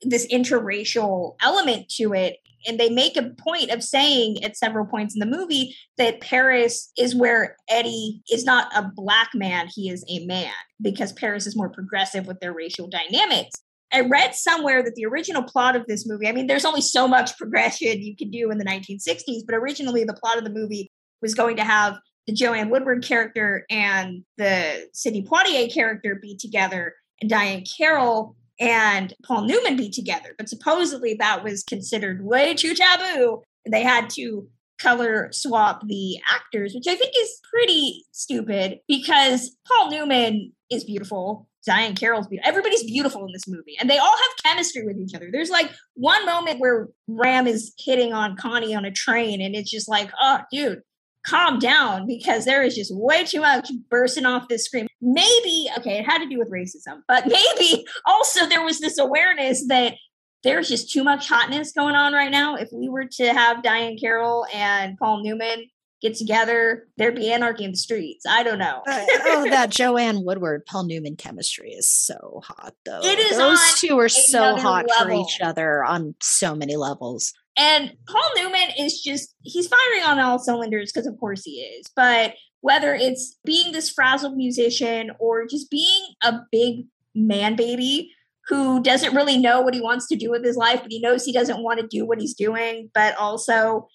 [0.04, 5.16] this interracial element to it and they make a point of saying at several points
[5.16, 10.04] in the movie that Paris is where Eddie is not a black man, he is
[10.10, 13.52] a man, because Paris is more progressive with their racial dynamics.
[13.92, 17.08] I read somewhere that the original plot of this movie, I mean, there's only so
[17.08, 20.92] much progression you could do in the 1960s, but originally the plot of the movie
[21.22, 26.94] was going to have the Joanne Woodward character and the Sidney Poitier character be together,
[27.22, 30.36] and Diahann Carroll and Paul Newman be together.
[30.38, 33.42] But supposedly that was considered way too taboo.
[33.70, 34.48] They had to
[34.80, 41.48] color swap the actors, which I think is pretty stupid because Paul Newman is beautiful.
[41.68, 42.50] Diahann Carroll's beautiful.
[42.50, 45.30] Everybody's beautiful in this movie, and they all have chemistry with each other.
[45.32, 49.70] There's like one moment where Ram is hitting on Connie on a train, and it's
[49.70, 50.82] just like, oh, dude,
[51.28, 54.88] calm down because there is just way too much bursting off this screen.
[55.02, 59.68] Maybe, okay, it had to do with racism, but maybe also there was this awareness
[59.68, 59.96] that
[60.44, 62.56] there's just too much hotness going on right now.
[62.56, 65.66] If we were to have Diahann Carroll and Paul Newman
[66.02, 68.26] get together, there'd be anarchy in the streets.
[68.28, 68.82] I don't know.
[68.88, 73.02] Uh, oh, that Joanne Woodward Paul Newman chemistry is so hot, though.
[73.04, 77.34] It is Those two are so hot for each other on so many levels.
[77.58, 81.88] And Paul Newman is just, he's firing on all cylinders because, of course, he is.
[81.94, 88.12] But whether it's being this frazzled musician or just being a big man baby
[88.48, 91.24] who doesn't really know what he wants to do with his life, but he knows
[91.24, 93.88] he doesn't want to do what he's doing, but also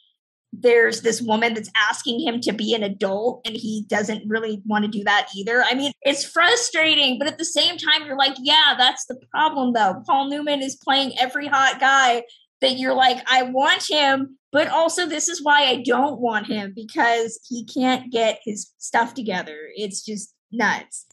[0.52, 4.84] there's this woman that's asking him to be an adult and he doesn't really want
[4.84, 5.64] to do that either.
[5.64, 9.72] I mean, it's frustrating, but at the same time, you're like, yeah, that's the problem
[9.72, 10.02] though.
[10.06, 12.22] Paul Newman is playing every hot guy
[12.64, 16.72] that you're like, I want him, but also this is why I don't want him
[16.74, 19.56] because he can't get his stuff together.
[19.74, 21.04] It's just nuts.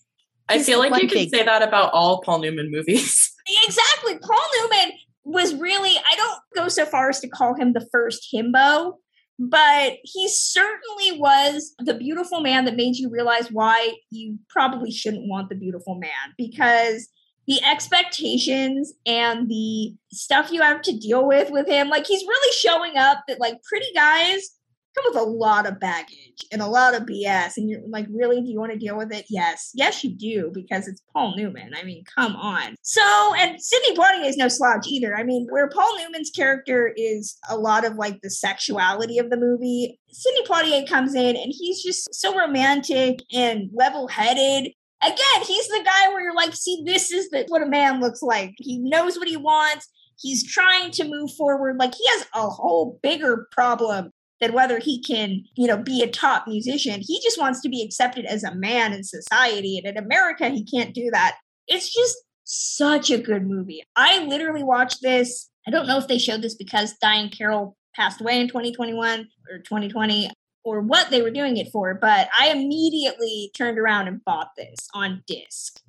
[0.48, 3.28] I feel like you can say that about all Paul Newman movies.
[3.66, 4.18] Exactly.
[4.20, 4.92] Paul Newman
[5.26, 8.94] was really, I don't go so far as to call him the first himbo,
[9.40, 15.28] but he certainly was the beautiful man that made you realize why you probably shouldn't
[15.28, 17.10] want the beautiful man because
[17.52, 22.54] the expectations and the stuff you have to deal with with him like he's really
[22.54, 24.52] showing up that like pretty guys
[24.96, 28.40] come with a lot of baggage and a lot of bs and you're like really
[28.40, 29.26] do you want to deal with it?
[29.30, 29.72] Yes.
[29.74, 31.72] Yes you do because it's paul newman.
[31.78, 32.76] I mean come on.
[32.84, 33.02] So
[33.38, 35.14] and sidney poitier is no slouch either.
[35.14, 39.38] I mean where paul newman's character is a lot of like the sexuality of the
[39.38, 44.72] movie sidney poitier comes in and he's just so romantic and level-headed
[45.04, 48.22] again, he's the guy where you're like, see, this is the, what a man looks
[48.22, 48.54] like.
[48.58, 49.90] He knows what he wants.
[50.20, 51.78] He's trying to move forward.
[51.78, 56.08] Like he has a whole bigger problem than whether he can, you know, be a
[56.08, 57.02] top musician.
[57.02, 59.78] He just wants to be accepted as a man in society.
[59.78, 61.38] And in America, he can't do that.
[61.68, 63.84] It's just such a good movie.
[63.96, 65.50] I literally watched this.
[65.68, 69.60] I don't know if they showed this because Diahann Carroll passed away in 2021 or
[69.60, 70.32] 2020
[70.64, 74.88] or what they were doing it for, but I immediately turned around and bought this
[74.94, 75.80] on disc.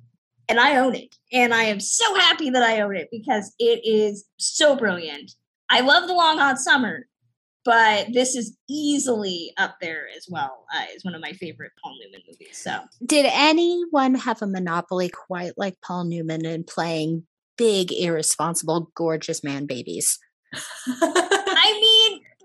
[0.49, 1.15] And I own it.
[1.31, 5.31] And I am so happy that I own it because it is so brilliant.
[5.69, 7.07] I love The Long Hot Summer,
[7.63, 11.95] but this is easily up there as well uh, as one of my favorite Paul
[12.03, 12.57] Newman movies.
[12.57, 17.23] So Did anyone have a monopoly quite like Paul Newman in playing
[17.57, 20.19] big, irresponsible, gorgeous man babies?
[20.87, 21.92] I mean,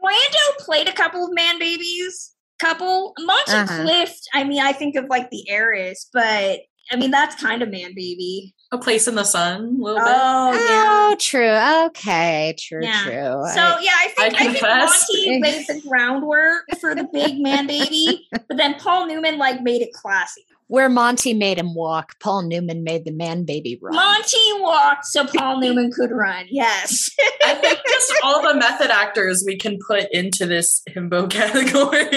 [0.09, 2.35] Brando played a couple of man babies.
[2.59, 3.83] Couple Monty Uh-huh.
[3.83, 4.29] Clift.
[4.35, 7.93] I mean, I think of like the heiress, but I mean that's kind of man
[7.95, 8.55] baby.
[8.73, 10.09] A Place in the Sun, a little bit.
[10.09, 11.11] Oh yeah.
[11.13, 11.87] Oh, true.
[11.87, 13.03] Okay, true, Yeah.
[13.05, 13.13] true.
[13.55, 14.63] So I- yeah, I think I I, think.
[14.63, 19.81] Monty laid the groundwork for the big man baby, but then Paul Newman like made
[19.83, 20.45] it classy.
[20.69, 23.95] Where Monty made him walk, Paul Newman made the man baby run.
[23.95, 26.47] Monty walked so Paul Newman could run.
[26.51, 27.11] Yes.
[27.45, 32.09] I think just all the method actors we can put into this himbo category.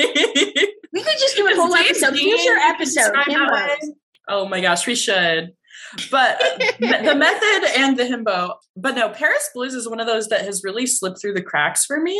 [0.93, 3.13] we could just do a whole episode, future episode.
[3.13, 3.77] himbos.
[4.29, 5.51] Oh my gosh, we should.
[6.09, 6.39] But
[6.79, 8.55] the method and the himbo.
[8.75, 11.85] But no, Paris Blues is one of those that has really slipped through the cracks
[11.85, 12.19] for me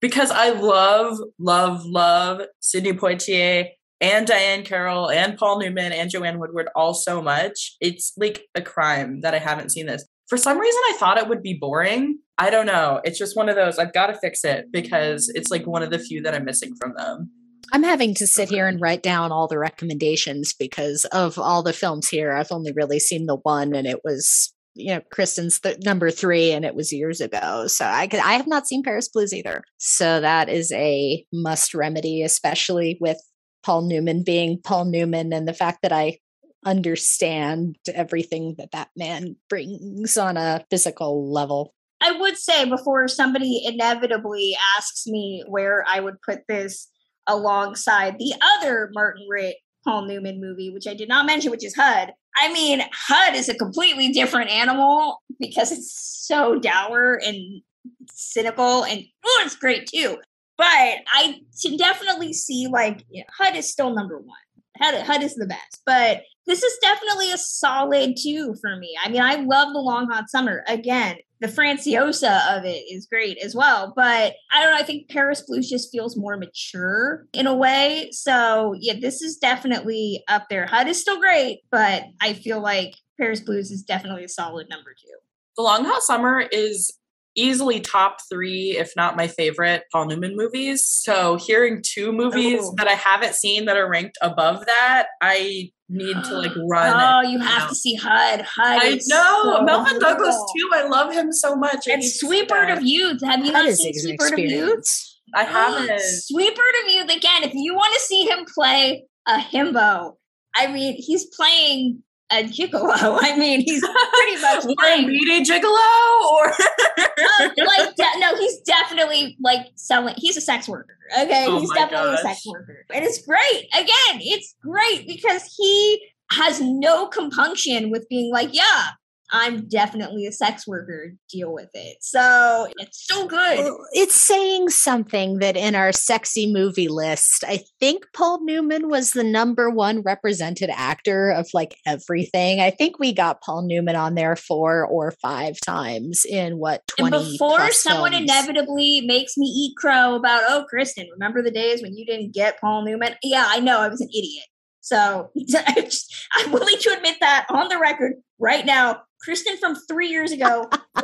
[0.00, 3.68] because I love, love, love Sidney Poitier
[4.02, 7.76] and Diahann Carroll and Paul Newman and Joanne Woodward all so much.
[7.80, 10.04] It's like a crime that I haven't seen this.
[10.28, 12.18] For some reason, I thought it would be boring.
[12.36, 13.00] I don't know.
[13.04, 13.78] It's just one of those.
[13.78, 16.74] I've got to fix it because it's like one of the few that I'm missing
[16.80, 17.30] from them.
[17.72, 21.72] I'm having to sit here and write down all the recommendations because of all the
[21.72, 22.32] films here.
[22.32, 26.50] I've only really seen the one, and it was you know Kristen's th- number three,
[26.50, 27.66] and it was years ago.
[27.68, 29.62] So I could I have not seen Paris Blues either.
[29.78, 33.18] So that is a must remedy, especially with
[33.62, 36.18] Paul Newman being Paul Newman, and the fact that I
[36.64, 41.74] understand everything that that man brings on a physical level.
[42.00, 46.88] I would say before somebody inevitably asks me where I would put this
[47.26, 51.74] alongside the other Martin Ritt Paul Newman movie, which I did not mention, which is
[51.74, 52.12] HUD.
[52.36, 57.62] I mean, HUD is a completely different animal because it's so dour and
[58.10, 60.18] cynical, and oh, it's great too.
[60.62, 64.38] But I can definitely see like you know, HUD is still number one.
[64.80, 68.96] HUD, HUD is the best, but this is definitely a solid two for me.
[69.04, 70.62] I mean, I love the Long Hot Summer.
[70.68, 73.92] Again, the Franciosa of it is great as well.
[73.96, 74.78] But I don't know.
[74.78, 78.10] I think Paris Blues just feels more mature in a way.
[78.12, 80.66] So yeah, this is definitely up there.
[80.66, 84.90] HUD is still great, but I feel like Paris Blues is definitely a solid number
[84.90, 85.16] two.
[85.56, 86.96] The Long Hot Summer is
[87.34, 90.86] easily top three, if not my favorite Paul Newman movies.
[90.86, 92.74] So hearing two movies Oh.
[92.78, 96.92] that I haven't seen that are ranked above that, I need to like run.
[97.24, 97.68] Oh, you have out.
[97.68, 98.40] to see HUD.
[98.42, 98.82] HUD.
[98.82, 100.70] I know so Melvyn Douglas too.
[100.74, 101.86] I love him so much.
[101.86, 103.20] And need to see Sweet Bird of Youth.
[103.24, 105.08] Have you That not seen an Sweet Bird of Youth?
[105.34, 106.00] I haven't.
[106.00, 107.42] Sweeper to mute again.
[107.44, 110.16] If you want to see him play a himbo,
[110.54, 112.02] I mean, he's playing
[112.32, 113.18] a gigolo.
[113.20, 119.36] I mean, he's pretty much playing BD gigolo, or um, like de- no, he's definitely
[119.40, 120.14] like selling.
[120.16, 120.96] He's a sex worker.
[121.18, 122.20] Okay, Oh he's definitely gosh.
[122.20, 123.68] a sex worker, and it's great.
[123.74, 126.02] Again, it's great because he
[126.32, 128.90] has no compunction with being like, yeah.
[129.32, 131.14] I'm definitely a sex worker.
[131.30, 131.96] Deal with it.
[132.00, 133.58] So it's so good.
[133.60, 139.12] Well, It's saying something that in our sexy movie list, I think Paul Newman was
[139.12, 142.60] the number one represented actor of like everything.
[142.60, 147.10] I think we got Paul Newman on there four or five times in what And
[147.10, 148.30] 20 before plus someone films.
[148.30, 152.60] inevitably makes me eat crow about, oh, Kristen, remember the days when you didn't get
[152.60, 153.14] Paul Newman?
[153.22, 154.44] Yeah, I know, I was an idiot.
[154.82, 155.30] So
[156.36, 159.02] I'm willing to admit that on the record right now.
[159.22, 160.68] Kristen from three years ago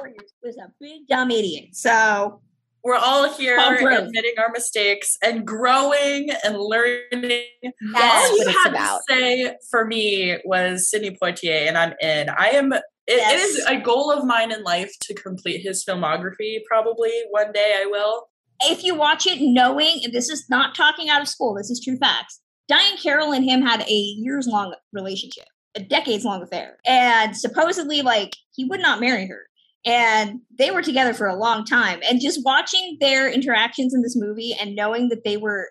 [0.42, 1.66] was a big dumb idiot.
[1.72, 2.40] So
[2.82, 7.44] We're all here admitting our mistakes and growing and learning.
[7.92, 9.00] That's all you had about.
[9.08, 12.28] to say for me was Sidney Poitier, and I'm in.
[12.30, 12.72] I am.
[12.72, 16.58] It, it is a goal of mine in life to complete his filmography.
[16.68, 18.28] Probably one day I will.
[18.64, 21.82] if you watch it knowing, and this is not talking out of school, this is
[21.82, 22.40] true facts.
[22.70, 25.46] Diahann Carroll and him had a years long relationship,
[25.78, 26.76] a decades long affair.
[26.84, 29.46] And supposedly, like, he would not marry her.
[29.86, 32.00] And they were together for a long time.
[32.08, 35.68] And just watching their interactions in this movie and knowing that they were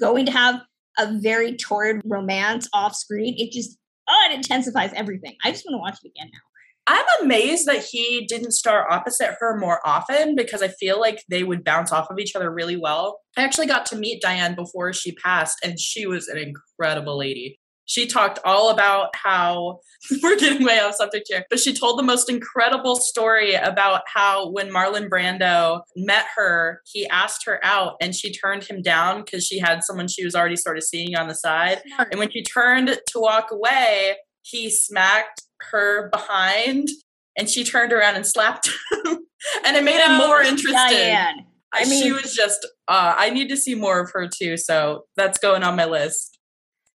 [0.00, 0.60] going to have
[0.98, 3.76] a very torrid romance off screen, it just,
[4.08, 5.36] oh, it intensifies everything.
[5.44, 6.40] I just want to watch it again now.
[6.88, 11.44] I'm amazed that he didn't star opposite her more often because I feel like they
[11.44, 13.20] would bounce off of each other really well.
[13.36, 17.60] I actually got to meet Diahann before she passed, and she was an incredible lady.
[17.86, 19.80] She talked all about how
[20.22, 24.50] we're getting way off subject here, but she told the most incredible story about how
[24.50, 29.46] when Marlon Brando met her, he asked her out and she turned him down because
[29.46, 31.82] she had someone she was already sort of seeing on the side.
[32.10, 36.88] And when she turned to walk away, he smacked her behind
[37.36, 39.18] and she turned around and slapped him.
[39.64, 40.74] and it made it more interesting.
[40.76, 41.46] Diahann.
[41.72, 44.56] I mean, she was just, uh, I need to see more of her too.
[44.58, 46.31] So that's going on my list.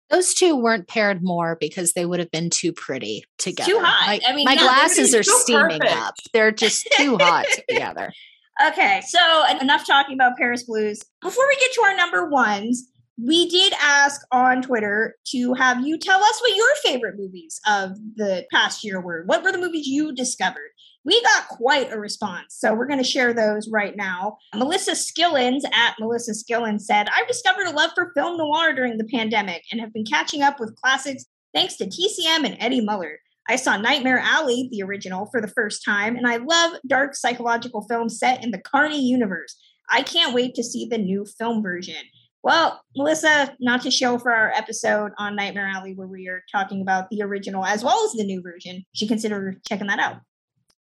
[0.09, 3.71] Those two weren't paired more because they would have been too pretty together.
[3.71, 4.07] Too hot.
[4.07, 5.97] My, I mean, my yeah, glasses are so steaming perfect.
[5.97, 6.15] up.
[6.33, 8.11] They're just too hot together.
[8.69, 9.19] Okay, so
[9.61, 11.03] enough talking about Paris Blues.
[11.21, 12.89] Before we get to our number ones,
[13.23, 17.91] we did ask on Twitter to have you tell us what your favorite movies of
[18.15, 19.23] the past year were.
[19.27, 20.69] What were the movies you discovered?
[21.07, 24.39] We got quite a response, so we're going to share those right now.
[24.53, 29.05] Melissa Skillins at Melissa Skillins said, I've discovered a love for film noir during the
[29.05, 33.19] pandemic and have been catching up with classics thanks to TCM and Eddie Muller.
[33.47, 37.87] I saw Nightmare Alley, the original, for the first time, and I love dark psychological
[37.87, 39.55] films set in the Carney universe.
[39.89, 42.03] I can't wait to see the new film version.
[42.43, 46.81] Well, Melissa, not to show for our episode on Nightmare Alley where we are talking
[46.81, 50.17] about the original as well as the new version, you should consider checking that out.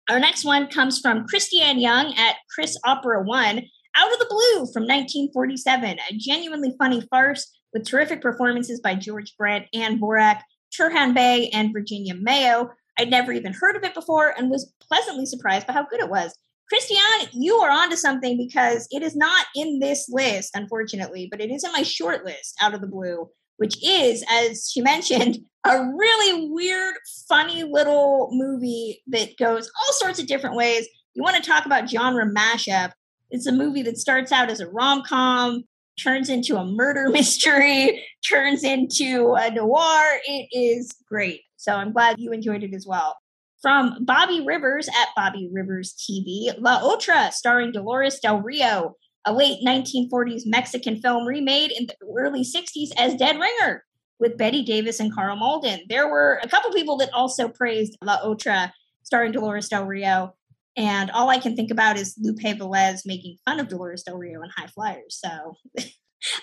[0.09, 3.63] Our next one comes from Christiane Young at Chris Opera One,
[3.97, 9.37] Out of the Blue from 1947, a genuinely funny farce with terrific performances by George
[9.39, 10.41] Brent, Ann Dvorak,
[10.77, 12.71] Turhan Bey, and Virginia Mayo.
[12.99, 16.11] I'd never even heard of it before and was pleasantly surprised by how good it
[16.11, 16.37] was.
[16.69, 21.51] Christiane, you are onto something because it is not in this list, unfortunately, but it
[21.51, 23.29] is in my short list out of the blue,
[23.59, 26.95] which is, as she mentioned, a really weird,
[27.29, 30.87] funny little movie that goes all sorts of different ways.
[31.15, 32.93] You want to talk about genre mashup?
[33.31, 35.65] It's a movie that starts out as a rom com,
[36.03, 40.05] turns into a murder mystery, turns into a noir.
[40.27, 41.43] It is great.
[41.57, 43.17] So I'm glad you enjoyed it as well.
[43.61, 49.65] From Bobby Rivers at Bobby Rivers TV, La Otra, starring Dolores Del Rio, a late
[49.65, 53.85] 1940s Mexican film remade in the early 60s as Dead Ringer
[54.23, 55.81] with Bette Davis and Karl Malden.
[55.89, 58.71] There were a couple people that also praised La Otra,
[59.03, 60.35] starring Dolores Del Rio.
[60.77, 64.41] And all I can think about is Lupe Velez making fun of Dolores Del Rio
[64.43, 65.21] in High Flyers.
[65.21, 65.57] So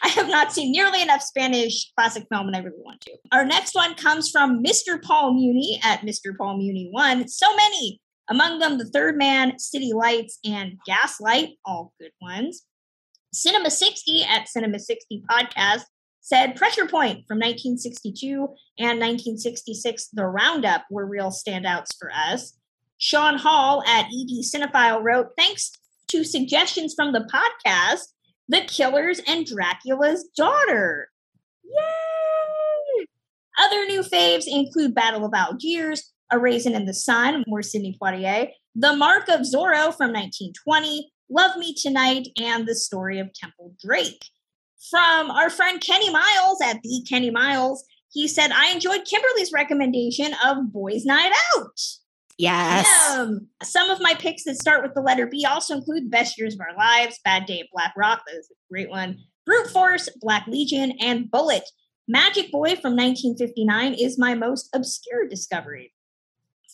[0.03, 3.13] I have not seen nearly enough Spanish classic film, and I really want to.
[3.31, 5.01] Our next one comes from Mr.
[5.01, 6.37] Paul Muni at Mr.
[6.37, 7.29] Paul Muni One.
[7.29, 12.65] So many, among them, The Third Man, City Lights, and Gaslight, all good ones.
[13.33, 15.83] Cinema 60 at Cinema 60 Podcast
[16.29, 18.35] said Pressure Point from 1962
[18.77, 22.53] and 1966, The Roundup, were real standouts for us.
[22.99, 25.71] Sean Hall at ED Cinephile wrote, thanks
[26.09, 28.13] to suggestions from the podcast,
[28.47, 31.09] The Killers and Dracula's Daughter.
[31.63, 33.07] Yay!
[33.59, 38.49] Other new faves include Battle of Algiers, A Raisin in the Sun, more Sidney Poitier,
[38.75, 44.21] The Mark of Zorro from 1920, Love Me Tonight, and The Story of Temple Drake.
[44.89, 50.33] From our friend Kenny Miles at the Kenny Miles, he said, I enjoyed Kimberly's recommendation
[50.43, 51.79] of Boys Night Out.
[52.37, 52.87] Yes.
[53.13, 56.37] Um, some of my picks that start with the letter B also include The Best
[56.37, 59.69] Years of Our Lives, Bad Day at Black Rock, that is a great one, Brute
[59.69, 61.69] Force, Black Legion, and Bullet.
[62.07, 65.93] Magic Boy from 1959 is my most obscure discovery.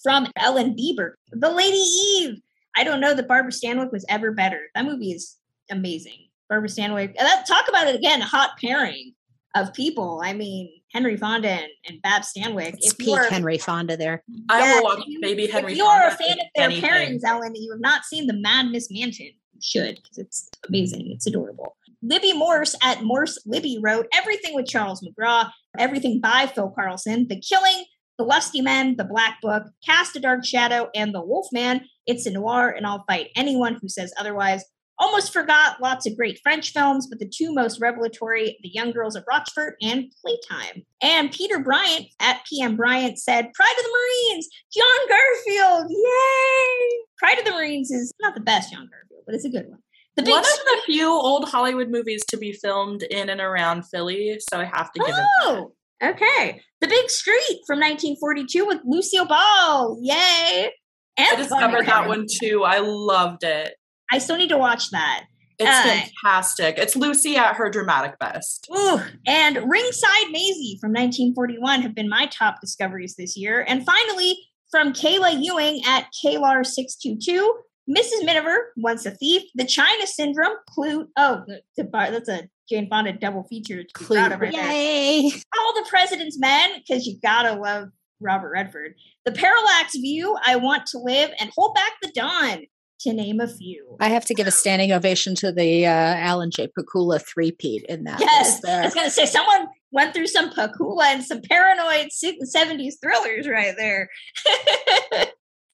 [0.03, 2.41] From Ellen Bieber, The Lady Eve.
[2.77, 4.61] I don't know that Barbara Stanwyck was ever better.
[4.75, 5.37] That movie is
[5.71, 6.24] amazing.
[6.49, 7.15] Barbara Stanwyck.
[7.17, 9.13] That, talk about it again, hot pairing
[9.55, 10.21] of people.
[10.23, 12.75] I mean, Henry Fonda and, and Bab Stanwyck.
[12.79, 14.23] It's peak Henry Fonda there.
[14.49, 15.71] I Yeah, will watch if you- Baby Henry.
[15.73, 16.89] if you are a fan of their anything.
[16.89, 20.49] pairings, Ellen, and you have not seen the Mad Miss Manton, you should because it's
[20.67, 21.09] amazing.
[21.11, 21.77] It's adorable.
[22.01, 27.41] Libby Morse at Morse Libby wrote everything with Charles McGraw, everything by Phil Karlson, The
[27.41, 27.85] Killing,
[28.19, 31.81] The Lusty Men, The Black Book, Cast a Dark Shadow, and The Wolfman.
[32.05, 34.63] It's a noir, and I'll fight anyone who says otherwise.
[34.97, 39.15] Almost forgot lots of great French films, but the two most revelatory, The Young Girls
[39.15, 40.83] of Rochefort and Playtime.
[41.01, 46.97] And Peter Bryant at PM Bryant said, Pride of the Marines, John Garfield, yay!
[47.17, 49.79] Pride of the Marines is not the best John Garfield, but it's a good one.
[50.15, 53.83] The big One of the few old Hollywood movies to be filmed in and around
[53.83, 55.25] Philly, so I have to give it.
[55.41, 56.61] Oh, okay.
[56.79, 60.71] The Big Street from 1942 with Lucille Ball, yay!
[61.17, 62.63] And I discovered that one too.
[62.63, 63.75] I loved it.
[64.11, 65.25] I still need to watch that.
[65.57, 66.77] It's Uh, fantastic.
[66.77, 68.67] It's Lucy at her dramatic best.
[68.75, 73.63] Ooh, and Ringside Maisie from 1941 have been my top discoveries this year.
[73.67, 74.37] And finally,
[74.69, 77.47] from Kayla Ewing at Kaylar622,
[77.89, 78.25] Mrs.
[78.25, 81.07] Miniver, Once a Thief, The China Syndrome, Clue.
[81.15, 84.71] Oh, the, the, that's a Jane Fonda double feature to be proud of right there.
[84.71, 85.31] Yay.
[85.57, 87.89] All the President's Men, because you gotta love
[88.19, 88.95] Robert Redford.
[89.23, 92.63] The Parallax View, I Want to Live, and Hold Back the Dawn,
[93.01, 93.97] to name a few.
[93.99, 96.67] I have to give a standing ovation to the uh, Alan J.
[96.67, 98.19] Pakula three-peat in that.
[98.19, 98.63] Yes.
[98.63, 103.75] I was gonna say someone went through some Pakula and some paranoid 70s thrillers right
[103.77, 104.09] there.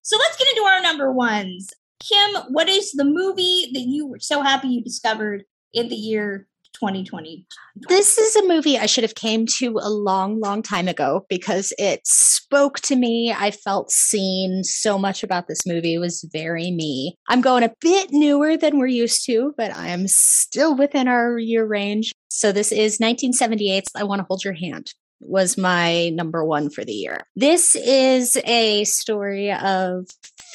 [0.01, 1.69] so let's get into our number ones.
[1.99, 5.43] Kim, what is the movie that you were so happy you discovered
[5.73, 7.45] in the year 2020?
[7.87, 11.73] This is a movie I should have came to a long, long time ago because
[11.77, 13.33] it spoke to me.
[13.37, 14.63] I felt seen.
[14.63, 17.15] So much about this movie was very me.
[17.27, 21.37] I'm going a bit newer than we're used to, but I am still within our
[21.37, 22.11] year range.
[22.29, 26.83] So this is 1978's I Want to Hold Your Hand was my number one for
[26.83, 27.19] the year.
[27.35, 30.07] This is a story of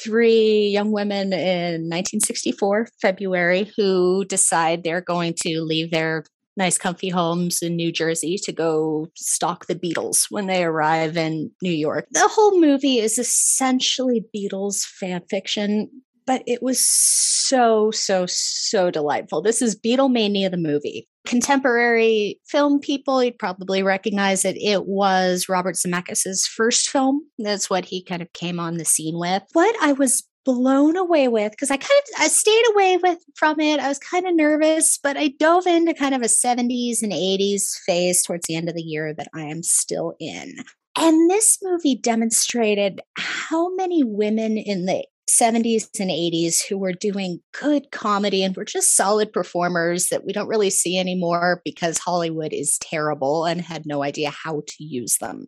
[0.03, 6.23] three young women in 1964, February, who decide they're going to leave their
[6.57, 11.51] nice, comfy homes in New Jersey to go stalk the Beatles when they arrive in
[11.61, 12.07] New York.
[12.11, 15.89] The whole movie is essentially Beatles fan fiction.
[16.25, 19.41] But it was so, so, so delightful.
[19.41, 21.07] This is Beatlemania, the movie.
[21.27, 24.57] Contemporary film people, you'd probably recognize it.
[24.57, 27.21] It was Robert Zemeckis' first film.
[27.37, 29.43] That's what he kind of came on the scene with.
[29.51, 33.59] What I was blown away with because I kind of I stayed away with from
[33.59, 33.81] it.
[33.81, 37.77] I was kind of nervous, but I dove into kind of a 70s and 80s
[37.85, 40.55] phase towards the end of the year that I am still in.
[40.97, 47.41] And this movie demonstrated how many women in the 70s and 80s who were doing
[47.59, 52.53] good comedy and were just solid performers that we don't really see anymore because Hollywood
[52.53, 55.47] is terrible and had no idea how to use them.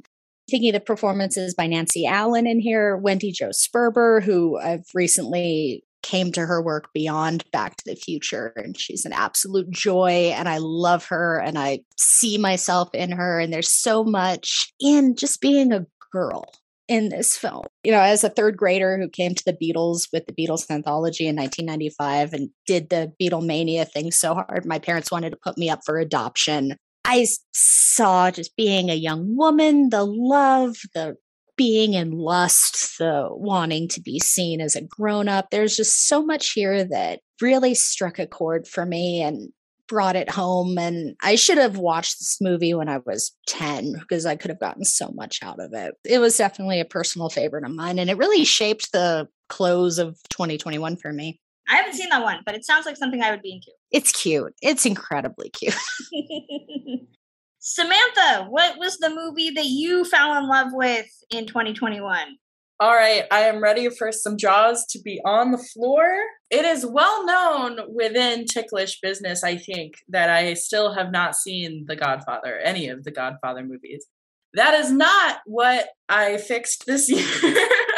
[0.49, 5.83] Thinking of the performances by Nancy Allen in here, Wendy Jo Sperber, who I've recently
[6.01, 10.49] came to her work beyond Back to the Future, and she's an absolute joy, and
[10.49, 15.41] I love her, and I see myself in her, and there's so much in just
[15.41, 16.51] being a girl
[16.89, 17.63] in this film.
[17.83, 21.27] You know, as a third grader who came to the Beatles with the Beatles anthology
[21.27, 25.69] in 1995 and did the Beatlemania thing so hard, my parents wanted to put me
[25.69, 26.75] up for adoption.
[27.05, 31.15] I saw just being a young woman, the love, the
[31.55, 35.49] being in lust, the wanting to be seen as a grown up.
[35.51, 39.51] There's just so much here that really struck a chord for me and
[39.89, 40.77] brought it home.
[40.77, 44.59] And I should have watched this movie when I was 10 because I could have
[44.59, 45.95] gotten so much out of it.
[46.05, 50.17] It was definitely a personal favorite of mine, and it really shaped the close of
[50.29, 51.41] 2021 for me.
[51.67, 53.71] I haven't seen that one, but it sounds like something I would be into.
[53.91, 54.53] It's cute.
[54.61, 55.75] It's incredibly cute.
[57.59, 62.37] Samantha, what was the movie that you fell in love with in 2021?
[62.81, 66.05] All right, I am ready for some jaws to be on the floor.
[66.49, 71.83] It is well known within ticklish business, I think, that I still have not seen
[71.89, 74.05] The Godfather, any of the Godfather movies.
[74.53, 77.19] That is not what I fixed this year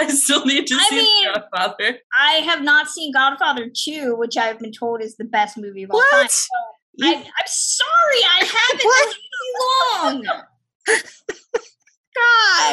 [0.02, 2.00] I still need to I see mean- Godfather.
[2.12, 5.92] I have not seen Godfather 2, which I've been told is the best movie of
[5.92, 6.12] all What?
[6.12, 6.28] time.
[6.30, 6.48] So
[7.04, 8.44] I, I'm sorry, I
[10.08, 10.26] haven't.
[10.28, 10.44] Long.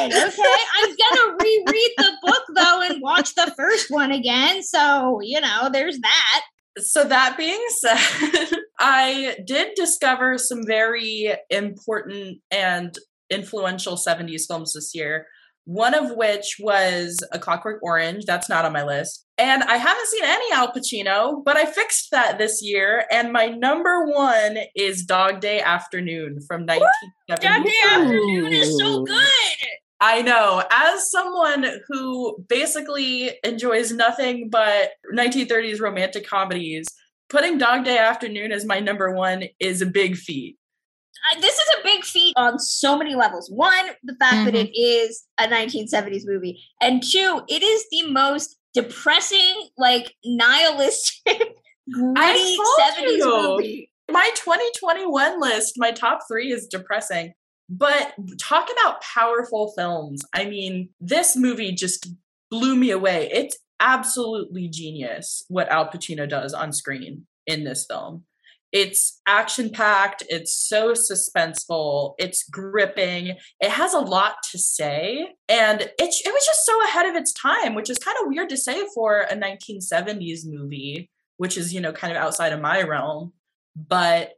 [0.07, 0.53] Okay.
[0.77, 4.63] I'm gonna reread the book though and watch the first one again.
[4.63, 6.41] So, you know, there's that.
[6.79, 12.97] So that being said, I did discover some very important and
[13.31, 15.27] influential 70s films this year.
[15.65, 18.25] One of which was A Clockwork Orange.
[18.25, 19.27] That's not on my list.
[19.39, 23.05] And I haven't seen any Al Pacino, but I fixed that this year.
[23.13, 27.47] And my number one is Dog Day Afternoon from 1970.
[27.47, 29.69] Dog Day Afternoon is so good.
[30.01, 30.63] I know.
[30.71, 36.89] As someone who basically enjoys nothing but 1930s romantic comedies,
[37.29, 40.57] putting Dog Day Afternoon as my number one is a big feat.
[41.33, 43.51] Uh, this is a big feat on so many levels.
[43.51, 48.58] One, the fact that it is a 1970s movie, and two, it is the most
[48.75, 51.25] depressing, like nihilistic,
[51.93, 53.43] gritty told 70s you.
[53.43, 53.91] movie.
[54.11, 57.35] My 2021 list, my top three is depressing.
[57.69, 60.23] But talk about powerful films.
[60.33, 62.09] I mean, this movie just
[62.51, 63.29] blew me away.
[63.31, 68.25] It's absolutely genius what Al Pacino does on screen in this film.
[68.73, 75.81] It's action packed, it's so suspenseful, it's gripping, it has a lot to say, and
[75.81, 78.57] it, it was just so ahead of its time, which is kind of weird to
[78.59, 83.33] say for a 1970s movie, which is, you know, kind of outside of my realm.
[83.75, 84.33] But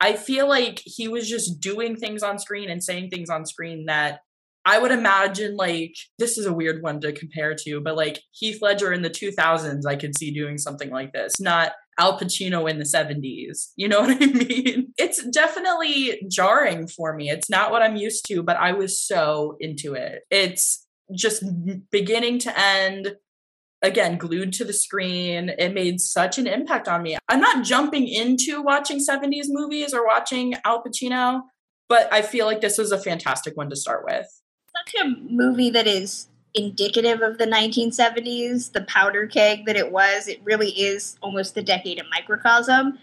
[0.00, 3.86] I feel like he was just doing things on screen and saying things on screen
[3.86, 4.20] that
[4.64, 8.60] I would imagine like this is a weird one to compare to, but like Heath
[8.60, 12.78] Ledger in the 2000s, I could see doing something like this, not Al Pacino in
[12.78, 13.72] the 70s.
[13.76, 14.92] You know what I mean?
[14.96, 17.30] It's definitely jarring for me.
[17.30, 20.22] It's not what I'm used to, but I was so into it.
[20.30, 21.44] It's just
[21.90, 23.16] beginning to end
[23.82, 28.06] again glued to the screen it made such an impact on me i'm not jumping
[28.06, 31.40] into watching 70s movies or watching al pacino
[31.88, 34.26] but i feel like this was a fantastic one to start with
[34.76, 40.28] Such a movie that is indicative of the 1970s, the powder keg that it was.
[40.28, 42.98] It really is almost the decade of microcosm.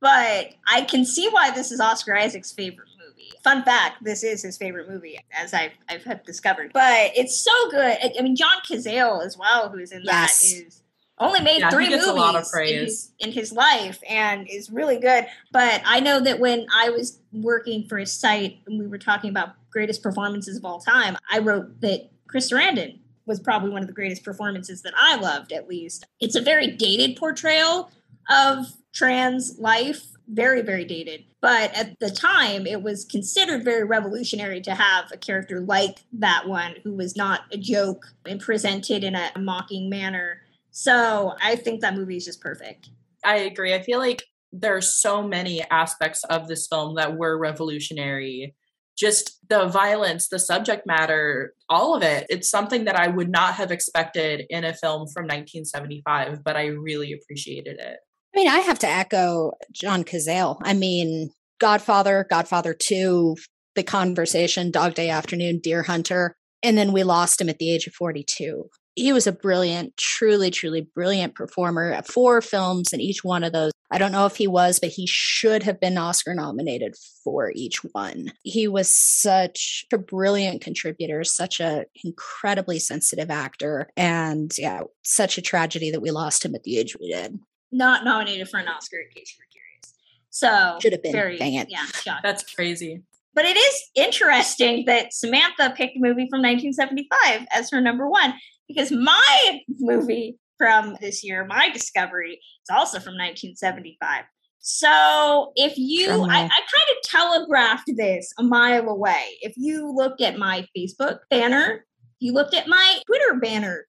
[0.00, 3.32] But I can see why this is Oscar Isaac's favorite movie.
[3.42, 6.72] Fun fact: this is his favorite movie, as I've I've discovered.
[6.72, 7.98] But it's so good.
[8.18, 10.40] I, mean, John Cazale as well, who's in Yes.
[10.40, 10.82] that, is
[11.20, 15.26] only made Yeah, three movies in his, in his life and is really good.
[15.50, 19.30] But I know that when I was working for a site and we were talking
[19.30, 23.88] about greatest performances of all time, I wrote that Chris Sarandon was probably one of
[23.88, 26.06] the greatest performances that I loved, at least.
[26.20, 27.90] It's a very dated portrayal
[28.30, 31.24] of trans life, very, very dated.
[31.40, 36.48] But at the time, it was considered very revolutionary to have a character like that
[36.48, 40.42] one who was not a joke and presented in a mocking manner.
[40.70, 42.90] So I think that movie is just perfect.
[43.24, 44.22] i agree i feel like
[44.52, 48.54] there are so many aspects of this film that were revolutionary
[48.98, 53.54] just the violence the subject matter all of it it's something that i would not
[53.54, 57.98] have expected in a film from 1975 but i really appreciated it
[58.34, 60.58] I mean, I have to echo John Cazale.
[60.62, 63.36] I mean, Godfather, Godfather 2,
[63.74, 67.86] The Conversation, Dog Day Afternoon, Deer Hunter, and then we lost him at the age
[67.86, 68.68] of 42.
[68.94, 71.92] He was a brilliant, truly, truly brilliant performer.
[71.92, 73.72] at Four films and each one of those.
[73.90, 77.78] I don't know if he was, but he should have been Oscar nominated for each
[77.92, 78.32] one.
[78.42, 85.42] He was such a brilliant contributor, such a incredibly sensitive actor, and yeah, such a
[85.42, 87.38] tragedy that we lost him at the age we did.
[87.72, 89.94] Not nominated for an Oscar, in case you were curious.
[90.30, 91.12] So Should have been.
[91.12, 91.68] Very, Dang it.
[91.70, 92.22] Yeah, shocked.
[92.22, 93.02] that's crazy
[93.34, 98.34] But it is interesting that Samantha picked a movie from 1975 as her number one
[98.66, 104.24] because my movie from this year, my discovery, is also from 1975.
[104.60, 106.50] So if you, I, I kind
[106.90, 109.22] of telegraphed this a mile away.
[109.40, 113.86] If you looked at my Facebook banner, if you looked at my Twitter banner,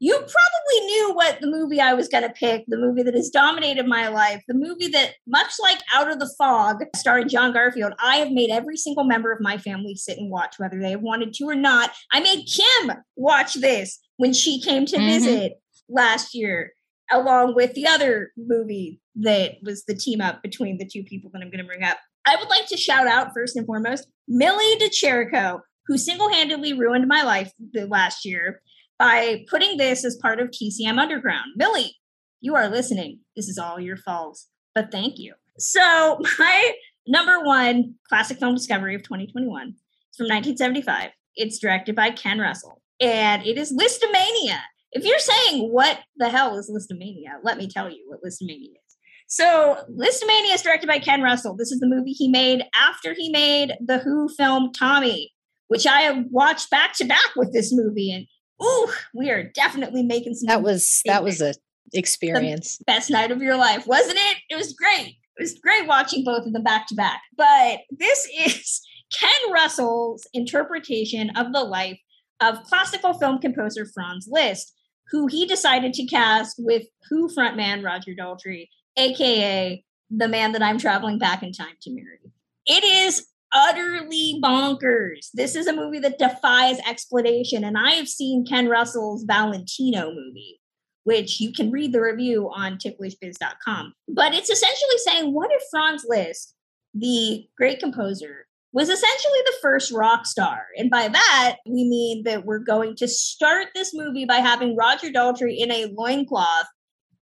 [0.00, 3.30] you probably knew what the movie I was going to pick, the movie that has
[3.30, 7.94] dominated my life, the movie that, much like Out of the Fog, starring John Garfield,
[8.02, 11.00] I have made every single member of my family sit and watch, whether they have
[11.00, 11.90] wanted to or not.
[12.12, 15.06] I made Kim watch this when she came to Mhm.
[15.06, 15.52] visit
[15.88, 16.72] last year,
[17.10, 21.42] along with the other movie that was the team up between the two people that
[21.42, 21.98] I'm going to bring up.
[22.26, 26.72] I would like to shout out, first and foremost, Millie De Chirico, who single handedly
[26.74, 28.60] ruined my life the last year
[28.98, 31.52] by putting this as part of TCM Underground.
[31.56, 31.96] Millie,
[32.40, 33.20] you are listening.
[33.34, 34.38] This is all your fault,
[34.74, 35.34] but thank you.
[35.58, 36.72] So, my
[37.06, 41.10] number one classic film discovery of 2021 is from 1975.
[41.34, 42.82] It's directed by Ken Russell.
[43.00, 44.58] and it is Lisztomania.
[44.92, 48.96] If you're saying what the hell is Lisztomania, let me tell you what Lisztomania is.
[49.26, 51.54] So, Lisztomania is directed by Ken Russell.
[51.54, 55.32] This is the movie he made after he made the Who film Tommy,
[55.68, 58.10] which I have watched back to back with this movie.
[58.10, 58.26] And
[58.66, 60.46] ooh, we are definitely making some.
[60.46, 61.52] That was that was a
[61.92, 62.78] experience.
[62.86, 64.38] best night of your life, wasn't it?
[64.48, 65.16] It was great.
[65.36, 67.20] It was great watching both of them back to back.
[67.36, 68.80] But this is
[69.18, 71.98] Ken Russell's interpretation of the life
[72.40, 74.74] of classical film composer Franz Liszt,
[75.10, 80.78] who he decided to cast with Who frontman Roger Daltrey aka the man that I'm
[80.78, 82.18] traveling back in time to marry.
[82.66, 85.28] It is utterly bonkers.
[85.34, 87.64] This is a movie that defies explanation.
[87.64, 90.60] And I have seen Ken Russell's Valentino movie,
[91.04, 93.94] which you can read the review on ticklishbiz.com.
[94.08, 96.54] But it's essentially saying, what if Franz Liszt,
[96.94, 100.66] the great composer, was essentially the first rock star?
[100.76, 105.08] And by that, we mean that we're going to start this movie by having Roger
[105.08, 106.66] Daltrey in a loincloth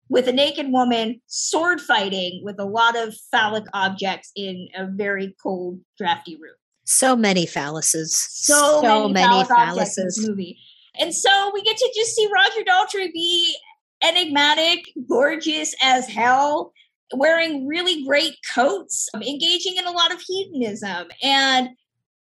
[0.10, 5.36] with a naked woman sword fighting with a lot of phallic objects in a very
[5.42, 6.56] cold, drafty room.
[6.86, 8.10] So many phalluses.
[8.10, 10.28] So, so many, many phalluses.
[10.28, 10.58] movie.
[11.00, 13.56] And so we get to just see Roger Daltrey be
[14.04, 16.74] enigmatic, gorgeous as hell,
[17.16, 21.08] wearing really great coats, um, engaging in a lot of hedonism.
[21.24, 21.70] And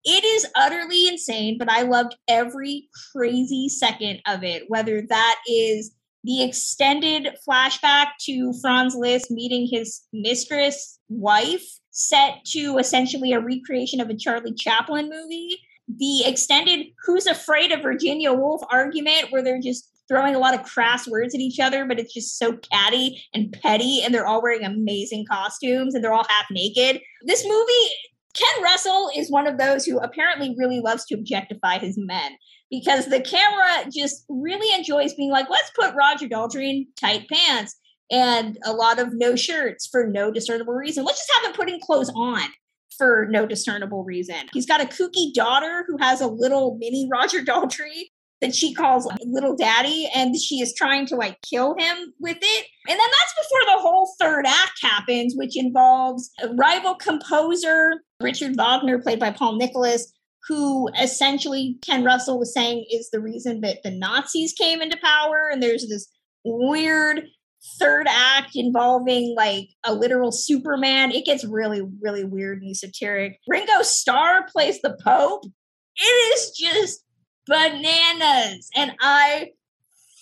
[0.04, 5.92] it is utterly insane, but I loved every crazy second of it, whether that is
[6.24, 14.00] the extended flashback to Franz Liszt meeting his mistress wife, set to essentially a recreation
[14.00, 15.58] of a Charlie Chaplin movie.
[15.88, 20.62] The extended Who's Afraid of Virginia Woolf argument, where they're just throwing a lot of
[20.62, 24.42] crass words at each other, but it's just so catty and petty, and they're all
[24.42, 27.00] wearing amazing costumes and they're all half naked.
[27.22, 27.88] This movie,
[28.34, 32.32] Ken Russell is one of those who apparently really loves to objectify his men
[32.70, 37.76] because the camera just really enjoys being like, let's put Roger Daltrey in tight pants
[38.10, 41.04] and a lot of no shirts for no discernible reason.
[41.04, 42.48] Let's just have him putting clothes on
[42.98, 44.36] for no discernible reason.
[44.52, 49.08] He's got a kooky daughter who has a little mini Roger Daltrey that she calls
[49.24, 53.48] little daddy and she is trying to like kill him with it and then that's
[53.48, 59.30] before the whole third act happens which involves a rival composer richard wagner played by
[59.30, 60.12] paul nicholas
[60.46, 65.48] who essentially ken russell was saying is the reason that the nazis came into power
[65.50, 66.08] and there's this
[66.44, 67.22] weird
[67.78, 73.82] third act involving like a literal superman it gets really really weird and esoteric ringo
[73.82, 75.44] starr plays the pope
[75.96, 77.04] it is just
[77.48, 79.50] bananas and I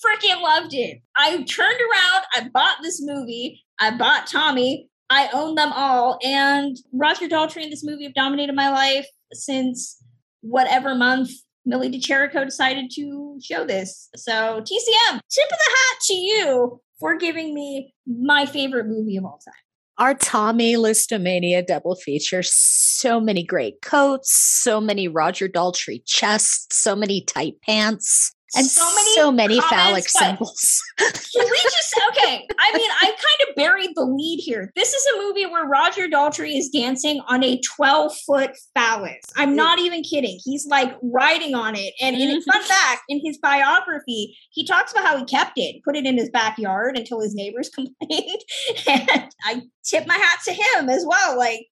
[0.04, 1.00] freaking loved it.
[1.16, 6.76] I turned around, I bought this movie, I bought Tommy, I own them all, and
[6.92, 10.02] Roger Daltrey and this movie have dominated my life since
[10.40, 11.30] whatever month
[11.64, 14.08] Millie De Chirico decided to show this.
[14.14, 19.24] So TCM, tip of the hat to you for giving me my favorite movie of
[19.24, 19.54] all time.
[19.98, 22.42] Our Tommy Lisztomania double feature.
[22.42, 28.94] So many great coats, so many Roger Daltrey chests, so many tight pants, and So
[28.94, 30.82] many so many comments, phallic symbols.
[30.98, 31.10] Can
[31.50, 32.46] we just okay?
[32.58, 34.70] I mean, I kind of buried the lead here.
[34.76, 39.20] This is a movie where Roger Daltrey is dancing on a 12 foot phallus.
[39.36, 39.56] I'm mm.
[39.56, 40.38] not even kidding.
[40.44, 41.94] He's like riding on it.
[42.00, 42.50] And in mm-hmm.
[42.50, 46.16] fun fact, in his biography, he talks about how he kept it, put it in
[46.16, 48.42] his backyard until his neighbors complained.
[48.86, 51.36] and I tip my hat to him as well.
[51.36, 51.66] Like,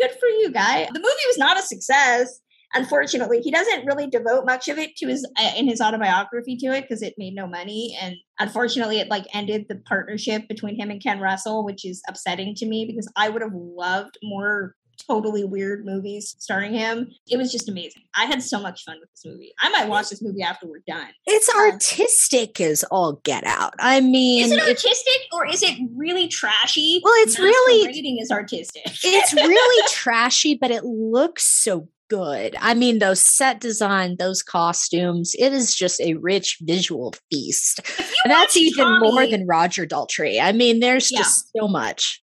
[0.00, 0.84] good for you, guy.
[0.84, 2.40] The movie was not a success
[2.74, 6.66] unfortunately he doesn't really devote much of it to his uh, in his autobiography to
[6.66, 7.96] it because it made no money.
[8.00, 12.54] And unfortunately it like ended the partnership between him and ken russell which is upsetting
[12.56, 14.74] to me because i would have loved more
[15.06, 17.10] totally weird movies starring him.
[17.28, 18.02] It was just amazing.
[18.16, 19.52] I had so much fun with this movie.
[19.60, 21.08] I might watch this movie after we're done.
[21.26, 23.74] It's artistic as all get out.
[23.78, 27.00] I mean, is it artistic or is it really trashy?
[27.02, 28.82] Well, it's really- rating is artistic.
[28.86, 32.54] It's really trashy, but it looks so good.
[32.60, 37.80] I mean, those set design, those costumes, it is just a rich visual feast.
[38.26, 40.38] That's even more than Roger Daltrey.
[40.40, 41.18] I mean, there's Yeah.
[41.20, 42.22] just so much.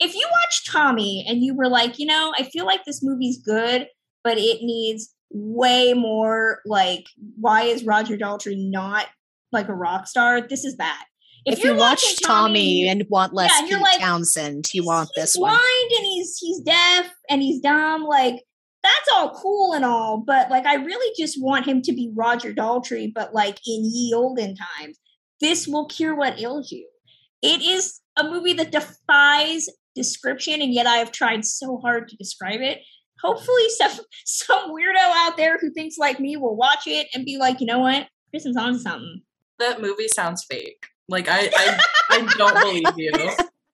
[0.00, 3.38] if you watch Tommy and you were like, you know, I feel like this movie's
[3.38, 3.88] good,
[4.22, 7.04] but it needs way more like
[7.40, 9.06] why is Roger Daltrey not
[9.52, 10.40] like a rock star?
[10.40, 11.04] This is that.
[11.44, 15.08] If, you're you watch watching Tommy, and want less yeah, Pete like, Townshend, you want
[15.16, 15.50] this one.
[15.50, 18.42] blind and he's he's deaf and he's dumb, like
[18.88, 22.52] that's all cool and all, but like I really just want him to be Roger
[22.52, 24.98] Daltrey, but like in ye olden times.
[25.40, 26.88] This will cure what ails you.
[27.42, 32.16] It is a movie that defies description, and yet I have tried so hard to
[32.16, 32.80] describe it.
[33.22, 33.92] Hopefully, some
[34.24, 37.66] some weirdo out there who thinks like me will watch it and be like, you
[37.66, 38.08] know what?
[38.30, 39.22] Kristen's on something.
[39.58, 40.86] That movie sounds fake.
[41.08, 41.80] Like I, I,
[42.10, 43.10] I don't believe you.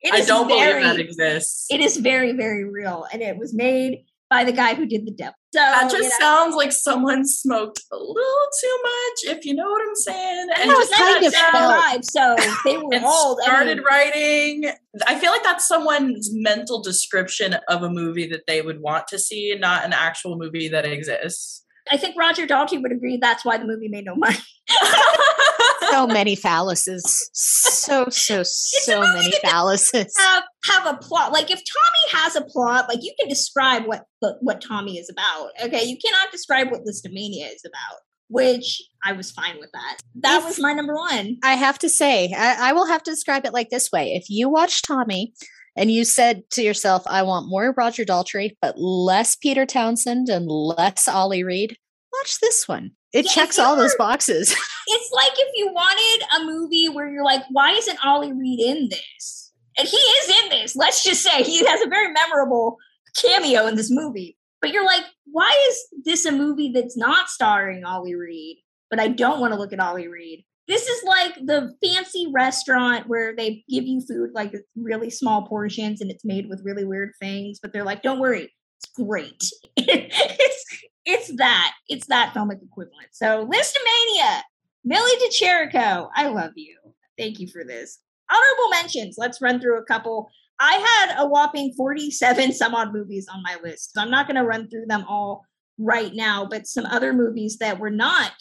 [0.04, 1.66] It I don't very, believe that exists.
[1.70, 3.06] It is very, very real.
[3.10, 5.34] And it was made by the guy who did the devil.
[5.52, 9.54] So that just you know, sounds like someone smoked a little too much, if you
[9.54, 10.48] know what I'm saying.
[10.56, 12.04] And that was kind of vibe.
[12.04, 13.38] So they were old.
[13.42, 14.70] I started mean, writing.
[15.06, 19.18] I feel like that's someone's mental description of a movie that they would want to
[19.18, 21.63] see, not an actual movie that exists.
[21.90, 24.38] I think Roger Daltrey would agree that's why the movie made no money.
[25.90, 27.02] so many phalluses.
[27.32, 30.12] So, so, so many fallacies.
[30.18, 31.32] have have a plot.
[31.32, 35.10] Like if Tommy has a plot, like you can describe what what, what Tommy is
[35.10, 35.50] about.
[35.62, 38.00] Okay, you cannot describe what Lisztomania is about.
[38.28, 39.98] Which I was fine with that.
[40.22, 41.36] That If- was my number one.
[41.44, 44.14] I have to say, I, I will have to describe it like this way.
[44.14, 45.34] If you watch Tommy
[45.76, 50.46] and you said to yourself, I want more Roger Daltrey, but less Peter Townshend and
[50.48, 51.76] less Ollie Reed,
[52.12, 52.92] watch this one.
[53.12, 54.54] It Yeah, checks all those boxes.
[54.86, 58.90] It's like if you wanted a movie where you're like, why isn't Ollie Reed in
[58.90, 59.50] this?
[59.78, 60.76] And he is in this.
[60.76, 62.76] Let's just say he has a very memorable
[63.16, 64.36] cameo in this movie.
[64.60, 68.58] But you're like, why is this a movie that's not starring Ollie Reed?
[68.90, 70.44] But I don't want to look at Ollie Reed.
[70.66, 76.00] This is like the fancy restaurant where they give you food like really small portions
[76.00, 79.50] and it's made with really weird things, but they're like, don't worry, it's great.
[79.76, 80.64] it's
[81.04, 81.72] it's that.
[81.88, 83.08] It's that filmic equivalent.
[83.12, 84.40] So Lisztomania,
[84.84, 86.78] Millie De Chirico, I love you.
[87.18, 87.98] Thank you for this.
[88.32, 89.16] Honorable mentions.
[89.18, 90.30] Let's run through a couple.
[90.60, 93.92] I had a whopping 47 some odd movies on my list.
[93.92, 95.44] So I'm not going to run through them all
[95.78, 98.32] right now, but some other movies that were not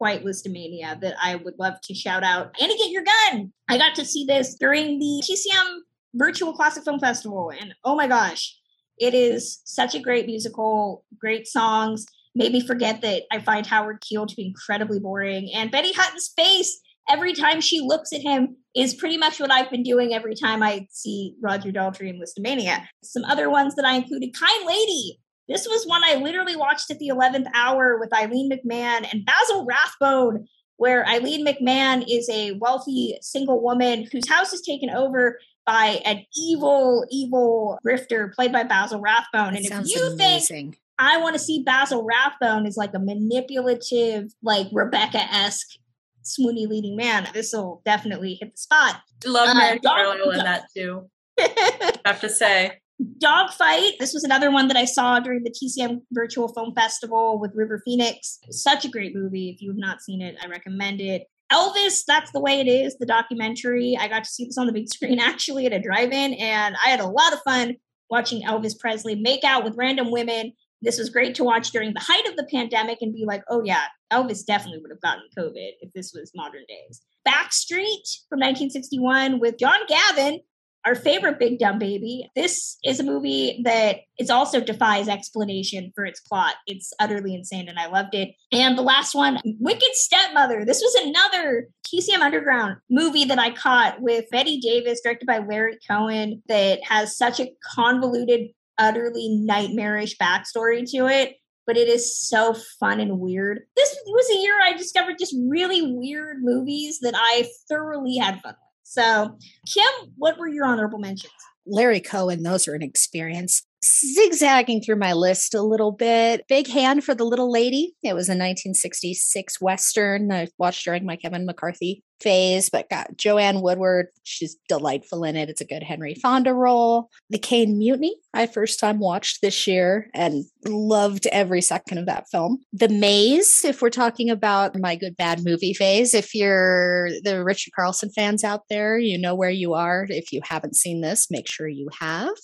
[0.00, 2.56] quite Lisztomania that I would love to shout out.
[2.58, 3.52] Annie Get Your Gun.
[3.68, 5.80] I got to see this during the TCM
[6.14, 7.52] Virtual Classic Film Festival.
[7.60, 8.56] And oh my gosh,
[8.96, 12.06] it is such a great musical, great songs.
[12.34, 15.50] Made me forget that I find Howard Keel to be incredibly boring.
[15.54, 16.80] And Betty Hutton's face
[17.10, 20.62] every time she looks at him is pretty much what I've been doing every time
[20.62, 22.86] I see Roger Daltrey in Lisztomania.
[23.04, 25.20] Some other ones that I included Kind Lady.
[25.50, 29.66] This was one I literally watched at the 11th hour with Aline MacMahon and Basil
[29.66, 30.46] Rathbone,
[30.76, 36.24] where Aline MacMahon is a wealthy single woman whose house is taken over by an
[36.36, 39.56] evil, evil grifter played by Basil Rathbone.
[39.56, 40.78] And if Sounds you think.
[41.00, 45.78] I want to see Basil Rathbone as like a manipulative, like Rebecca esque
[46.22, 47.26] swoony leading man.
[47.34, 48.96] This will definitely hit the spot.
[49.26, 51.10] Love Uh, Mary Dog- Carlisle in that too.
[51.40, 52.80] I have to say.
[53.18, 53.94] Dogfight.
[53.98, 57.80] This was another one that I saw during the TCM Virtual Film Festival with River
[57.84, 58.38] Phoenix.
[58.50, 59.50] Such a great movie.
[59.50, 61.26] If you have not seen it, I recommend it.
[61.52, 63.96] Elvis, That's the Way It Is, the documentary.
[63.98, 66.76] I got to see this on the big screen actually at a drive in, and
[66.84, 67.76] I had a lot of fun
[68.10, 70.52] watching Elvis Presley make out with random women.
[70.82, 73.62] This was great to watch during the height of the pandemic and be like, oh,
[73.64, 77.02] yeah, Elvis definitely would have gotten COVID if this was modern days.
[77.26, 80.40] Backstreet from 1961 with John Gavin,
[80.84, 82.30] our favorite Big Dumb Baby.
[82.34, 86.54] This is a movie that it also defies explanation for its plot.
[86.66, 88.30] It's utterly insane, and I loved it.
[88.52, 90.64] And the last one, Wicked Stepmother.
[90.64, 95.78] This was another TCM Underground movie that I caught with Bette Davis, directed by Larry
[95.88, 101.36] Cohen, that has such a convoluted, utterly nightmarish backstory to it.
[101.66, 103.60] But it is so fun and weird.
[103.76, 108.54] This was a year I discovered just really weird movies that I thoroughly had fun
[108.54, 108.69] with.
[108.90, 109.38] So,
[109.72, 111.32] Kim, what were your honorable mentions?
[111.64, 113.62] Larry Cohen, those are an experience.
[113.84, 116.44] Zigzagging through my list a little bit.
[116.48, 117.94] Big Hand for the Little Lady.
[118.02, 123.62] It was a 1966 Western I watched during my Kevin McCarthy phase, but got Joanne
[123.62, 124.08] Woodward.
[124.22, 125.48] She's delightful in it.
[125.48, 127.08] It's a good Henry Fonda role.
[127.30, 132.28] The Caine Mutiny, I first time watched this year and loved every second of that
[132.30, 132.58] film.
[132.74, 137.72] The Maze, if we're talking about my good bad movie phase, if you're the Richard
[137.74, 140.06] Carlson fans out there, you know where you are.
[140.10, 142.34] If you haven't seen this, make sure you have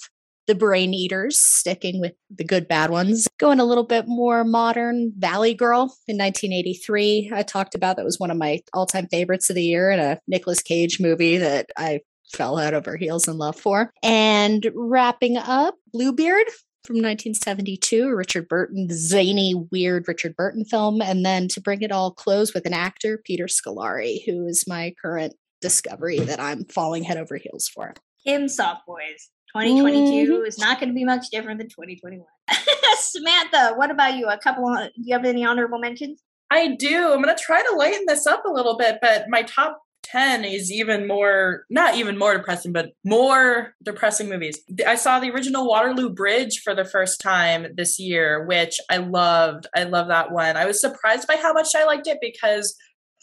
[0.46, 3.28] the brain eaters, sticking with the good bad ones.
[3.38, 7.32] Going a little bit more modern, Valley Girl in 1983.
[7.34, 10.00] I talked about that was one of my all time favorites of the year and
[10.00, 12.00] a Nicolas Cage movie that I
[12.32, 13.92] fell out over heels in love for.
[14.02, 16.46] And wrapping up, Bluebeard.
[16.84, 21.02] From 1972, Richard Burton, zany, weird Richard Burton film.
[21.02, 24.94] And then to bring it all close with an actor, Peter Scolari, who is my
[25.02, 27.94] current discovery that I'm falling head over heels for.
[28.26, 29.30] Kim Soft Boys.
[29.56, 29.78] Mm-hmm.
[29.78, 32.26] 2022 is not going to be much different than 2021.
[32.98, 34.26] Samantha, what about you?
[34.26, 34.74] A couple.
[34.74, 36.22] Do you have any honorable mentions?
[36.50, 37.12] I do.
[37.12, 40.44] I'm going to try to lighten this up a little bit, but my top 10
[40.44, 44.60] is even more, not even more depressing, but more depressing movies.
[44.86, 49.66] I saw the original Waterloo Bridge for the first time this year, which I loved.
[49.74, 50.56] I love that one.
[50.56, 52.76] I was surprised by how much I liked it because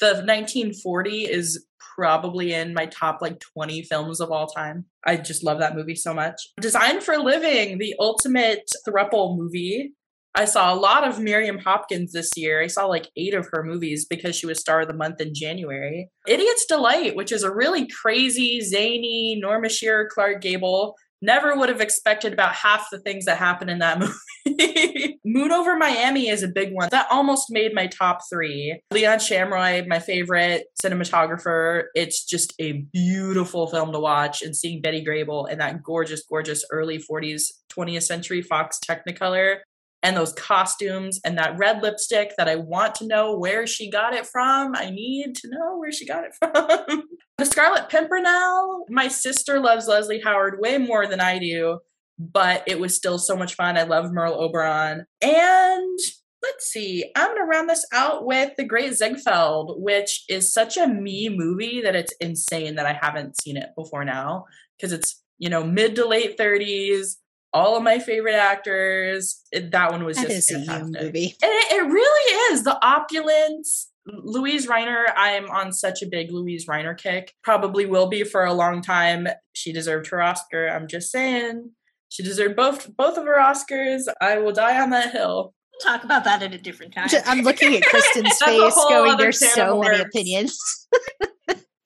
[0.03, 4.85] the 1940 is probably in my top like 20 films of all time.
[5.05, 6.35] I just love that movie so much.
[6.59, 9.93] Designed for Living, the ultimate thruple movie.
[10.35, 12.61] I saw a lot of Miriam Hopkins this year.
[12.61, 15.35] I saw like eight of her movies because she was star of the month in
[15.35, 16.09] January.
[16.27, 21.79] Idiot's Delight, which is a really crazy, zany Norma Shearer Clark Gable Never would have
[21.79, 23.97] expected about half the things that happen in that
[24.45, 25.19] movie.
[25.23, 26.89] Moon Over Miami is a big one.
[26.91, 28.81] That almost made my top three.
[28.91, 31.85] Leon Shamroy, my favorite cinematographer.
[31.95, 34.41] It's just a beautiful film to watch.
[34.41, 39.59] And seeing Betty Grable in that gorgeous, gorgeous early 40s, 20th century Fox Technicolor
[40.03, 44.13] and those costumes and that red lipstick that I want to know where she got
[44.13, 44.75] it from.
[44.75, 47.03] I need to know where she got it from.
[47.37, 51.79] the Scarlet Pimpernel, my sister loves Leslie Howard way more than I do,
[52.19, 53.77] but it was still so much fun.
[53.77, 55.05] I love Merle Oberon.
[55.21, 55.99] And
[56.43, 60.75] let's see, I'm going to round this out with The Great Ziegfeld, which is such
[60.75, 64.45] a me movie that it's insane that I haven't seen it before now
[64.77, 67.15] because it's, you know, mid to late 30s
[67.53, 69.41] all of my favorite actors.
[69.51, 71.35] That one was that just is a movie.
[71.41, 73.89] And it, it really is the opulence.
[74.05, 77.33] Louise Rainer, I'm on such a big Louise Rainer kick.
[77.41, 79.27] Probably will be for a long time.
[79.53, 80.67] She deserved her Oscar.
[80.67, 81.71] I'm just saying.
[82.09, 84.03] She deserved both both of her Oscars.
[84.19, 85.53] I will die on that hill.
[85.71, 87.07] We'll talk about that at a different time.
[87.25, 90.87] I'm looking at Kristen's face, going, "There's so many worms." opinions."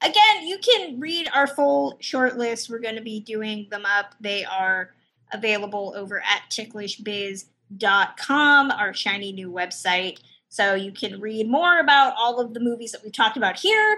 [0.01, 2.69] Again, you can read our full short list.
[2.69, 4.15] We're going to be doing them up.
[4.19, 4.91] They are
[5.31, 10.19] available over at ticklishbiz.com, our shiny new website.
[10.49, 13.97] So you can read more about all of the movies that we've talked about here,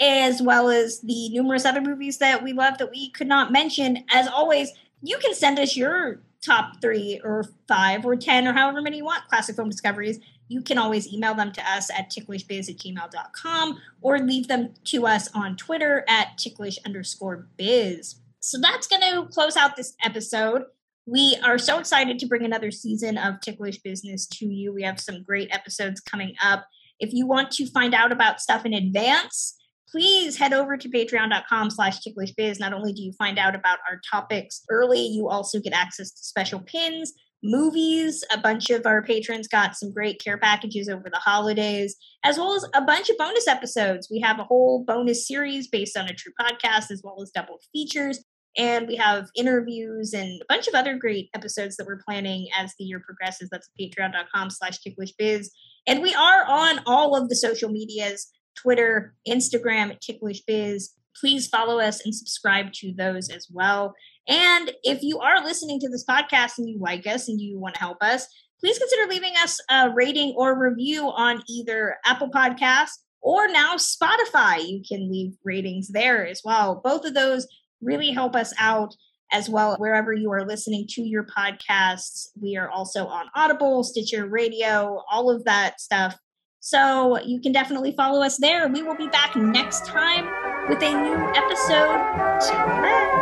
[0.00, 4.04] as well as the numerous other movies that we love that we could not mention.
[4.10, 4.72] As always,
[5.02, 9.04] you can send us your top three or five or 10 or however many you
[9.04, 10.18] want classic film discoveries.
[10.48, 15.06] You can always email them to us at ticklishbiz at gmail.com or leave them to
[15.06, 18.16] us on Twitter at ticklish underscore biz.
[18.40, 20.62] So that's going to close out this episode.
[21.06, 24.72] We are so excited to bring another season of Ticklish Business to you.
[24.72, 26.66] We have some great episodes coming up.
[26.98, 29.56] If you want to find out about stuff in advance,
[29.90, 32.60] please head over to patreon.com slash ticklishbiz.
[32.60, 36.22] Not only do you find out about our topics early, you also get access to
[36.22, 37.12] special pins,
[37.42, 38.22] movies.
[38.32, 42.54] A bunch of our patrons got some great care packages over the holidays, as well
[42.54, 44.08] as a bunch of bonus episodes.
[44.10, 47.58] We have a whole bonus series based on a true podcast, as well as double
[47.72, 48.22] features.
[48.56, 52.74] And we have interviews and a bunch of other great episodes that we're planning as
[52.78, 53.48] the year progresses.
[53.50, 55.46] That's patreon.com slash ticklishbiz.
[55.86, 60.90] And we are on all of the social medias, Twitter, Instagram at ticklishbiz.
[61.18, 63.94] Please follow us and subscribe to those as well.
[64.28, 67.74] And if you are listening to this podcast and you like us and you want
[67.74, 68.26] to help us,
[68.60, 74.66] please consider leaving us a rating or review on either Apple Podcasts or now Spotify.
[74.66, 76.80] You can leave ratings there as well.
[76.82, 77.46] Both of those
[77.80, 78.94] really help us out
[79.32, 82.28] as well wherever you are listening to your podcasts.
[82.40, 86.16] We are also on Audible, Stitcher Radio, all of that stuff.
[86.60, 88.68] So you can definitely follow us there.
[88.68, 90.26] We will be back next time
[90.68, 92.40] with a new episode.
[92.82, 93.19] Then.